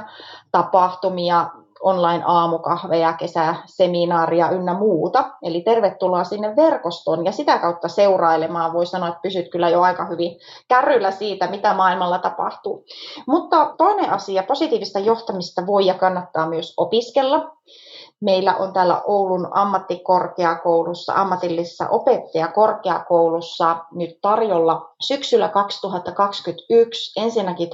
tapahtumia 0.52 1.50
online-aamukahveja, 1.80 3.12
kesäseminaaria 3.12 4.50
ynnä 4.50 4.74
muuta. 4.74 5.30
Eli 5.42 5.60
tervetuloa 5.60 6.24
sinne 6.24 6.56
verkostoon 6.56 7.24
ja 7.24 7.32
sitä 7.32 7.58
kautta 7.58 7.88
seurailemaan. 7.88 8.72
Voi 8.72 8.86
sanoa, 8.86 9.08
että 9.08 9.20
pysyt 9.22 9.48
kyllä 9.48 9.68
jo 9.68 9.82
aika 9.82 10.04
hyvin 10.04 10.38
kärryllä 10.68 11.10
siitä, 11.10 11.46
mitä 11.46 11.74
maailmalla 11.74 12.18
tapahtuu. 12.18 12.84
Mutta 13.26 13.74
toinen 13.78 14.10
asia, 14.10 14.42
positiivista 14.42 14.98
johtamista 14.98 15.66
voi 15.66 15.86
ja 15.86 15.94
kannattaa 15.94 16.48
myös 16.48 16.74
opiskella. 16.76 17.57
Meillä 18.20 18.56
on 18.56 18.72
täällä 18.72 19.02
Oulun 19.06 19.48
ammattikorkeakoulussa, 19.50 21.12
ammatillisessa 21.16 21.88
opettajakorkeakoulussa 21.88 23.76
nyt 23.92 24.18
tarjolla 24.22 24.94
syksyllä 25.00 25.48
2021 25.48 27.20
ensinnäkin 27.20 27.70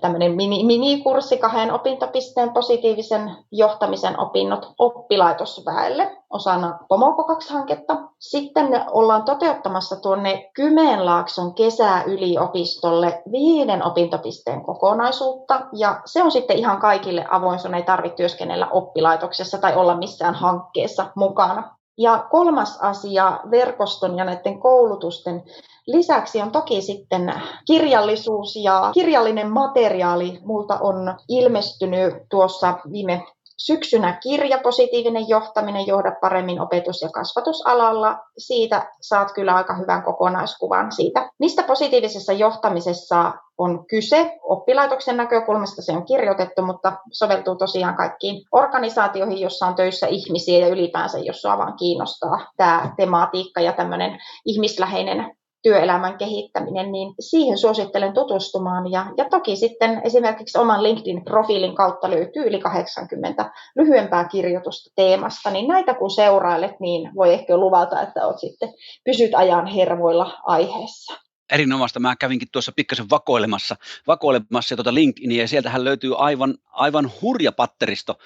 tämmöinen 0.00 0.34
mini, 0.34 0.64
minikurssi 0.64 1.38
kahden 1.38 1.72
opintopisteen 1.72 2.52
positiivisen 2.52 3.36
johtamisen 3.52 4.20
opinnot 4.20 4.72
oppilaitosväelle 4.78 6.21
osana 6.32 6.78
Pomoko 6.88 7.22
2-hanketta. 7.22 7.96
Sitten 8.18 8.84
ollaan 8.90 9.22
toteuttamassa 9.22 9.96
tuonne 9.96 10.50
Kymenlaakson 10.54 11.54
kesäyliopistolle 11.54 13.22
viiden 13.32 13.86
opintopisteen 13.86 14.62
kokonaisuutta 14.62 15.60
ja 15.72 16.00
se 16.04 16.22
on 16.22 16.30
sitten 16.30 16.58
ihan 16.58 16.80
kaikille 16.80 17.26
avoin, 17.30 17.58
sun 17.58 17.74
ei 17.74 17.82
tarvitse 17.82 18.16
työskennellä 18.16 18.68
oppilaitoksessa 18.70 19.58
tai 19.58 19.76
olla 19.76 19.96
missään 19.96 20.34
hankkeessa 20.34 21.06
mukana. 21.14 21.76
Ja 21.98 22.26
kolmas 22.30 22.78
asia 22.80 23.40
verkoston 23.50 24.18
ja 24.18 24.24
näiden 24.24 24.60
koulutusten 24.60 25.42
lisäksi 25.86 26.42
on 26.42 26.52
toki 26.52 26.82
sitten 26.82 27.34
kirjallisuus 27.66 28.56
ja 28.56 28.90
kirjallinen 28.94 29.50
materiaali. 29.50 30.38
Multa 30.44 30.78
on 30.80 31.14
ilmestynyt 31.28 32.14
tuossa 32.30 32.78
viime 32.92 33.26
syksynä 33.58 34.18
kirja 34.22 34.58
Positiivinen 34.58 35.28
johtaminen, 35.28 35.86
johda 35.86 36.12
paremmin 36.20 36.60
opetus- 36.60 37.02
ja 37.02 37.08
kasvatusalalla. 37.08 38.18
Siitä 38.38 38.90
saat 39.00 39.32
kyllä 39.32 39.54
aika 39.54 39.74
hyvän 39.74 40.02
kokonaiskuvan 40.02 40.92
siitä, 40.92 41.30
mistä 41.38 41.62
positiivisessa 41.62 42.32
johtamisessa 42.32 43.32
on 43.58 43.86
kyse. 43.86 44.38
Oppilaitoksen 44.42 45.16
näkökulmasta 45.16 45.82
se 45.82 45.92
on 45.92 46.04
kirjoitettu, 46.04 46.62
mutta 46.62 46.92
soveltuu 47.12 47.56
tosiaan 47.56 47.96
kaikkiin 47.96 48.44
organisaatioihin, 48.52 49.40
jossa 49.40 49.66
on 49.66 49.74
töissä 49.74 50.06
ihmisiä 50.06 50.58
ja 50.58 50.68
ylipäänsä, 50.68 51.18
jos 51.18 51.40
sinua 51.40 51.58
vaan 51.58 51.76
kiinnostaa 51.76 52.46
tämä 52.56 52.92
tematiikka 52.96 53.60
ja 53.60 53.72
tämmöinen 53.72 54.18
ihmisläheinen 54.44 55.36
työelämän 55.62 56.18
kehittäminen, 56.18 56.92
niin 56.92 57.14
siihen 57.20 57.58
suosittelen 57.58 58.12
tutustumaan. 58.12 58.90
Ja, 58.90 59.06
ja 59.16 59.24
toki 59.30 59.56
sitten 59.56 60.00
esimerkiksi 60.04 60.58
oman 60.58 60.82
LinkedIn-profiilin 60.82 61.74
kautta 61.74 62.10
löytyy 62.10 62.46
yli 62.46 62.60
80 62.60 63.52
lyhyempää 63.76 64.28
kirjoitusta 64.28 64.92
teemasta, 64.96 65.50
niin 65.50 65.68
näitä 65.68 65.94
kun 65.94 66.10
seurailet, 66.10 66.80
niin 66.80 67.10
voi 67.14 67.32
ehkä 67.32 67.56
luvata, 67.56 68.02
että 68.02 68.26
olet 68.26 68.38
sitten 68.38 68.74
pysyt 69.04 69.34
ajan 69.34 69.66
hermoilla 69.66 70.38
aiheessa 70.44 71.22
erinomaista. 71.52 72.00
Mä 72.00 72.16
kävinkin 72.16 72.48
tuossa 72.52 72.72
pikkasen 72.76 73.10
vakoilemassa, 73.10 73.76
vakoilemassa 74.06 74.76
tuota 74.76 74.94
LinkedInia 74.94 75.42
ja 75.42 75.48
sieltähän 75.48 75.84
löytyy 75.84 76.14
aivan, 76.18 76.54
aivan 76.70 77.10
hurja 77.22 77.52
patteristo 77.52 78.18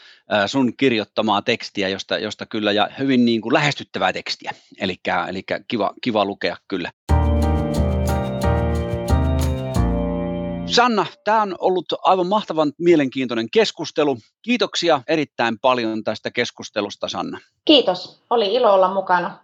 sun 0.46 0.76
kirjoittamaa 0.76 1.42
tekstiä, 1.42 1.88
josta, 1.88 2.18
josta 2.18 2.46
kyllä 2.46 2.72
ja 2.72 2.88
hyvin 2.98 3.24
niin 3.24 3.40
kuin 3.40 3.52
lähestyttävää 3.52 4.12
tekstiä. 4.12 4.52
Eli 4.80 4.96
kiva, 5.68 5.92
kiva 6.00 6.24
lukea 6.24 6.56
kyllä. 6.68 6.90
Sanna, 10.66 11.06
tämä 11.24 11.42
on 11.42 11.54
ollut 11.58 11.86
aivan 12.02 12.26
mahtavan 12.26 12.72
mielenkiintoinen 12.78 13.48
keskustelu. 13.52 14.18
Kiitoksia 14.42 15.02
erittäin 15.08 15.58
paljon 15.58 16.04
tästä 16.04 16.30
keskustelusta, 16.30 17.08
Sanna. 17.08 17.40
Kiitos, 17.64 18.22
oli 18.30 18.54
ilo 18.54 18.74
olla 18.74 18.94
mukana. 18.94 19.38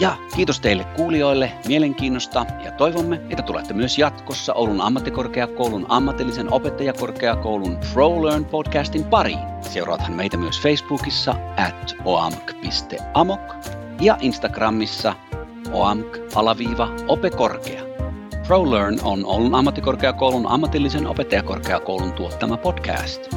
Ja 0.00 0.16
kiitos 0.36 0.60
teille 0.60 0.84
kuulijoille 0.84 1.52
mielenkiinnosta 1.66 2.46
ja 2.64 2.72
toivomme, 2.72 3.20
että 3.30 3.42
tulette 3.42 3.74
myös 3.74 3.98
jatkossa 3.98 4.54
Oulun 4.54 4.80
ammattikorkeakoulun 4.80 5.86
ammatillisen 5.88 6.52
opettajakorkeakoulun 6.52 7.78
ProLearn 7.92 8.44
podcastin 8.44 9.04
pariin. 9.04 9.38
Seuraathan 9.60 10.12
meitä 10.12 10.36
myös 10.36 10.60
Facebookissa 10.60 11.34
at 11.56 11.96
oamk.amok 12.04 13.54
ja 14.00 14.16
Instagramissa 14.20 15.14
oamk-opekorkea. 15.72 17.89
ProLearn 18.50 18.98
on 19.04 19.26
Oulun 19.26 19.54
ammattikorkeakoulun 19.54 20.46
ammatillisen 20.46 21.06
opettajakorkeakoulun 21.06 22.12
tuottama 22.12 22.56
podcast. 22.56 23.28